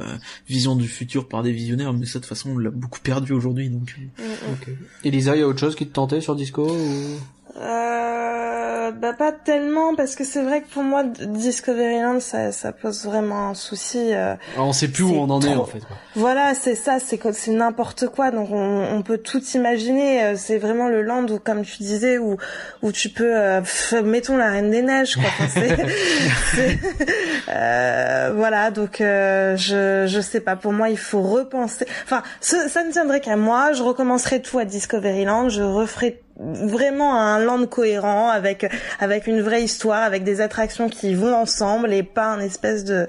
[0.49, 3.33] vision du futur par des visionnaires, mais ça, de toute façon, on l'a beaucoup perdu
[3.33, 3.95] aujourd'hui, donc...
[3.99, 4.23] euh.
[4.23, 4.53] Mm, mm.
[4.53, 4.69] Ok.
[5.05, 7.21] Elisa, il y a autre chose qui te tentait sur Disco ou...
[7.57, 13.05] Euh, bah pas tellement parce que c'est vrai que pour moi Discoveryland ça, ça pose
[13.05, 14.13] vraiment un souci.
[14.15, 14.35] euh.
[14.59, 15.81] On sait plus où on en est en fait.
[15.81, 15.97] quoi.
[16.17, 18.31] Voilà, c'est ça, c'est c'est n'importe quoi.
[18.31, 20.25] Donc on, on peut tout imaginer.
[20.25, 22.37] Euh, C'est vraiment le land où, comme tu disais, où
[22.83, 25.17] où tu peux, euh, pff, mettons la Reine des Neiges.
[25.17, 25.25] Quoi.
[25.41, 25.61] Enfin,
[27.49, 30.57] euh, voilà, donc euh, je je sais pas.
[30.57, 31.87] Pour moi, il faut repenser.
[32.05, 33.73] Enfin, ce- ça ne tiendrait qu'à moi.
[33.73, 35.49] Je recommencerai tout à Discoveryland.
[35.49, 38.67] Je referai vraiment un land cohérent avec
[38.99, 43.07] avec une vraie histoire avec des attractions qui vont ensemble et pas un espèce de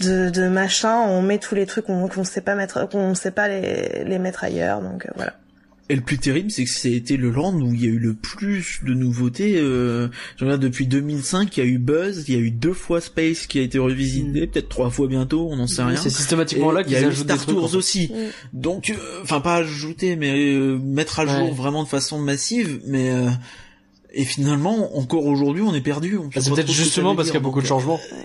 [0.00, 3.30] de, machin où on met tous les trucs qu'on qu'on sait pas mettre qu'on sait
[3.30, 4.80] pas les les mettre ailleurs.
[4.80, 5.32] Donc euh, voilà
[5.92, 8.14] Et le plus terrible, c'est que c'était le land où il y a eu le
[8.14, 9.58] plus de nouveautés.
[9.58, 12.72] Euh, je regarde depuis 2005, il y a eu Buzz, il y a eu deux
[12.72, 15.96] fois Space qui a été revisité, peut-être trois fois bientôt, on n'en sait rien.
[15.96, 18.10] C'est systématiquement Et là il qu'ils y a eu Star Tours aussi.
[18.10, 18.58] Mm.
[18.58, 21.54] Donc, euh, enfin pas ajouter, mais euh, mettre à jour Ouais.
[21.54, 22.80] vraiment de façon massive.
[22.86, 23.28] Mais euh,
[24.14, 26.16] et finalement, encore aujourd'hui, on est perdu.
[26.18, 28.00] Bah, c'est peut-être ça justement parce qu'il y a beaucoup de donc, changements.
[28.12, 28.16] euh,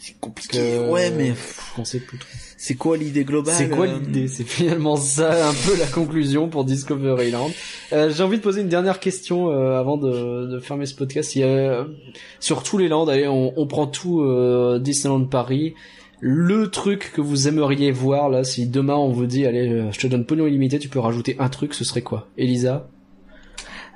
[0.00, 0.78] C'est compliqué.
[0.90, 1.34] Ouais, mais
[1.76, 2.28] On sait plus trop.
[2.62, 4.28] C'est quoi l'idée globale C'est quoi euh, l'idée?
[4.28, 7.50] C'est finalement ça un peu la conclusion pour Discoveryland.
[7.94, 11.34] Euh, J'ai envie de poser une dernière question euh, avant de, de fermer ce podcast.
[11.36, 11.84] Il y a, euh,
[12.38, 15.72] sur tous les lands, allez, on, on prend tout euh, Disneyland Paris.
[16.20, 19.98] Le truc que vous aimeriez voir là, si demain on vous dit, allez, euh, je
[19.98, 22.28] te donne pognon illimité, tu peux rajouter un truc, ce serait quoi?
[22.36, 22.88] Elisa?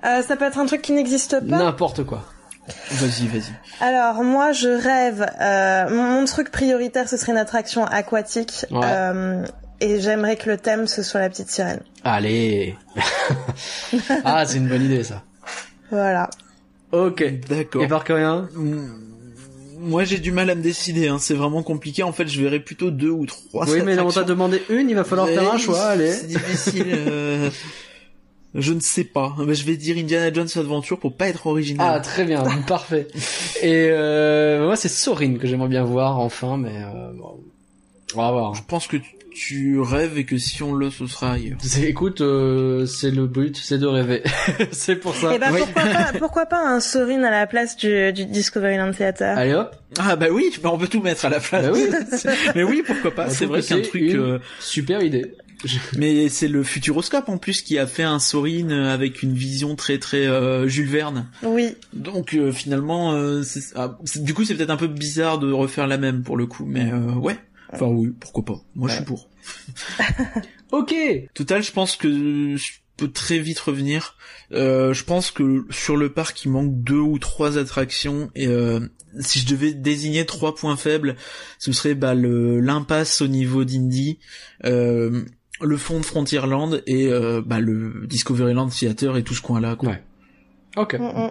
[0.06, 1.58] Euh, ça peut être un truc qui n'existe pas?
[1.58, 2.24] N'importe quoi.
[2.92, 3.52] Vas-y, vas-y.
[3.80, 8.80] alors moi je rêve euh, mon, truc prioritaire ce serait une attraction aquatique Ouais.
[8.84, 9.44] euh,
[9.80, 12.76] et j'aimerais que le thème ce soit la petite sirène Allez
[14.24, 15.22] Ah, c'est une bonne idée ça.
[15.90, 16.30] voilà
[16.92, 17.24] Ok.
[17.48, 17.82] D'accord.
[17.82, 18.86] Et par que rien Mm,
[19.80, 21.08] Moi, j'ai du mal à me décider.
[21.08, 21.16] Hein.
[21.20, 22.02] C'est vraiment compliqué.
[22.04, 23.68] En fait, je verrais plutôt deux ou trois.
[23.68, 26.12] Oui, mais on t'a demandé une, il va falloir faire un choix, allez.
[26.12, 26.84] C'est difficile.
[26.86, 27.50] euh,
[28.54, 29.34] Je ne sais pas.
[29.44, 32.02] Mais je vais dire Indiana Jones Adventure pour pas être Ah, original.
[32.02, 33.08] très bien, parfait.
[33.62, 37.40] Et euh, moi, c'est Sorin que j'aimerais bien voir, enfin, mais euh, bon,
[38.14, 38.54] on va voir.
[38.54, 38.96] Je pense que
[39.36, 41.58] tu rêves et que si on l'a, ce sera ailleurs.
[41.60, 44.22] C'est- Écoute, euh, c'est le but, c'est de rêver.
[44.70, 45.34] c'est pour ça.
[45.34, 45.60] et ben Oui.
[45.64, 49.36] pourquoi pas pourquoi pas un Sorin à la place du, du Discoveryland Theater?
[49.36, 49.74] Allez hop.
[49.98, 51.66] Ah bah oui, bah on peut tout mettre à la place.
[51.66, 51.88] Bah oui.
[52.54, 53.28] mais oui, pourquoi pas.
[53.30, 54.02] C'est vrai que qu'un truc.
[54.02, 55.34] une euh, Super idée.
[55.96, 59.76] Mais c'est le Futuroscope en plus qui a fait un Sorin euh, avec une vision
[59.76, 61.26] très très euh, Jules Verne.
[61.42, 65.50] oui Donc euh, finalement, euh, c'est- ah, du coup c'est peut-être un peu bizarre de
[65.52, 67.38] refaire la même pour le coup, mais euh, ouais.
[67.72, 68.60] Enfin oui, pourquoi pas.
[68.74, 69.28] Moi je suis pour.
[70.72, 70.94] Ok.
[71.34, 74.16] Total, je pense que je peux très vite revenir.
[74.52, 78.80] Euh, je pense que sur le parc il manque deux ou trois attractions et euh,
[79.20, 81.16] si je devais désigner trois points faibles,
[81.58, 84.18] ce serait bah, le l'impasse au niveau d'Indy.
[84.64, 85.24] Euh,
[85.60, 89.76] le fond de Frontierland et euh, bah, le Discoveryland Theater et tout ce coin-là.
[89.76, 89.90] quoi.
[89.90, 90.02] Ouais.
[90.76, 90.94] Ok.
[90.94, 91.30] Mm, mm.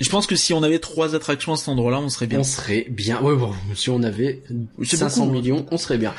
[0.00, 2.40] Je pense que si on avait trois attractions à cet endroit-là, on serait bien.
[2.40, 3.20] On serait bien.
[3.20, 4.42] Ouais, bon, si on avait
[4.82, 5.40] C'est 500 beaucoup, hein.
[5.40, 6.14] millions, on serait bien.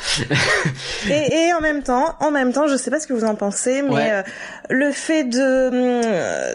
[1.09, 3.35] Et, et en même temps, en même temps, je sais pas ce que vous en
[3.35, 4.11] pensez, mais Ouais.
[4.11, 4.23] euh,
[4.69, 5.67] le fait de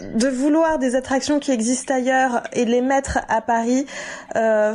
[0.04, 3.86] hum, de vouloir des attractions qui existent ailleurs et de les mettre à Paris,
[4.36, 4.74] euh,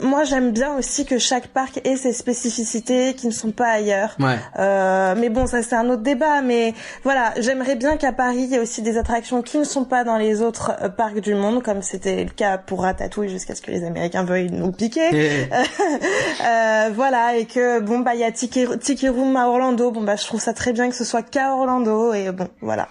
[0.00, 4.16] moi j'aime bien aussi que chaque parc ait ses spécificités qui ne sont pas ailleurs.
[4.18, 4.38] Ouais.
[4.58, 6.40] Euh, mais bon, ça c'est un autre débat.
[6.42, 6.72] Mais
[7.04, 10.04] voilà, j'aimerais bien qu'à Paris, il y ait aussi des attractions qui ne sont pas
[10.04, 13.62] dans les autres euh, parcs du monde, comme c'était le cas pour Ratatouille jusqu'à ce
[13.62, 15.08] que les Américains veuillent nous piquer.
[15.12, 15.46] Et-
[16.44, 20.02] Euh, voilà et que bon bah il y a Tiki, Tiki Room à Orlando bon
[20.02, 22.88] bah je trouve ça très bien que ce soit qu'à Orlando et bon voilà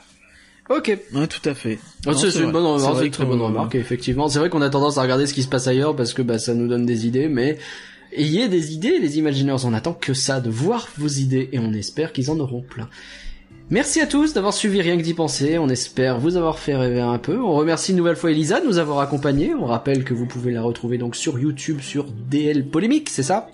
[0.70, 0.98] Ok.
[1.14, 1.80] Ouais, tout à fait.
[2.08, 4.30] Ah, c'est une bonne remarque, c'est vrai une très bonne remarque, effectivement.
[4.30, 6.40] C'est vrai qu'on a tendance à regarder ce qui se passe ailleurs parce que bah,
[6.40, 7.58] ça nous donne des idées, mais
[8.16, 9.66] ayez des idées, les Imagineurs.
[9.66, 12.88] On attend que ça, de voir vos idées, et on espère qu'ils en auront plein.
[13.72, 15.58] Merci à tous d'avoir suivi Rien que d'y penser.
[15.58, 17.40] On espère vous avoir fait rêver un peu.
[17.40, 19.56] On remercie une nouvelle fois Elisa de nous avoir accompagnés.
[19.56, 23.50] On rappelle que vous pouvez la retrouver donc sur YouTube sur DL Polémique, c'est ça?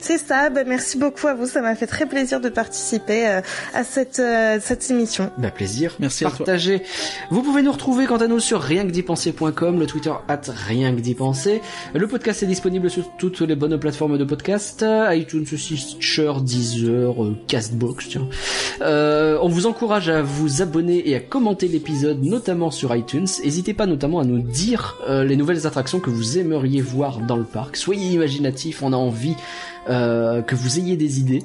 [0.00, 3.40] C'est ça, bah, merci beaucoup à vous, ça m'a fait très plaisir de participer euh,
[3.74, 5.30] à cette, euh, cette émission.
[5.38, 6.82] Bah plaisir, merci partagez.
[7.30, 11.14] Vous pouvez nous retrouver quant à nous sur rienquedipenser.com, le Twitter at rien que d'y
[11.14, 11.60] penser.
[11.94, 17.14] Le podcast est disponible sur toutes les bonnes plateformes de podcast, iTunes, Stitcher, Deezer,
[17.46, 18.28] Castbox, tiens.
[18.80, 23.26] on vous encourage à vous abonner et à commenter l'épisode, notamment sur iTunes.
[23.44, 27.44] N'hésitez pas notamment à nous dire les nouvelles attractions que vous aimeriez voir dans le
[27.44, 27.76] parc.
[27.76, 29.36] Soyez imaginatifs, on a envie
[29.88, 31.42] euh, que vous ayez des idées.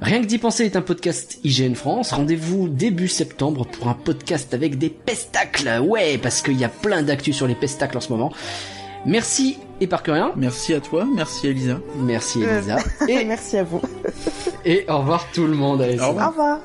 [0.00, 2.12] Rien que d'y penser est un podcast IGN France.
[2.12, 5.80] Rendez-vous début septembre pour un podcast avec des pestacles.
[5.82, 8.32] Ouais, parce qu'il y a plein d'actu sur les pestacles en ce moment.
[9.04, 10.32] Merci et par que rien.
[10.36, 11.80] Merci à toi, merci Elisa.
[11.96, 12.78] Merci Elisa.
[13.08, 13.80] et merci à vous.
[14.64, 15.80] et au revoir tout le monde.
[15.80, 16.28] au revoir.
[16.28, 16.60] Au revoir.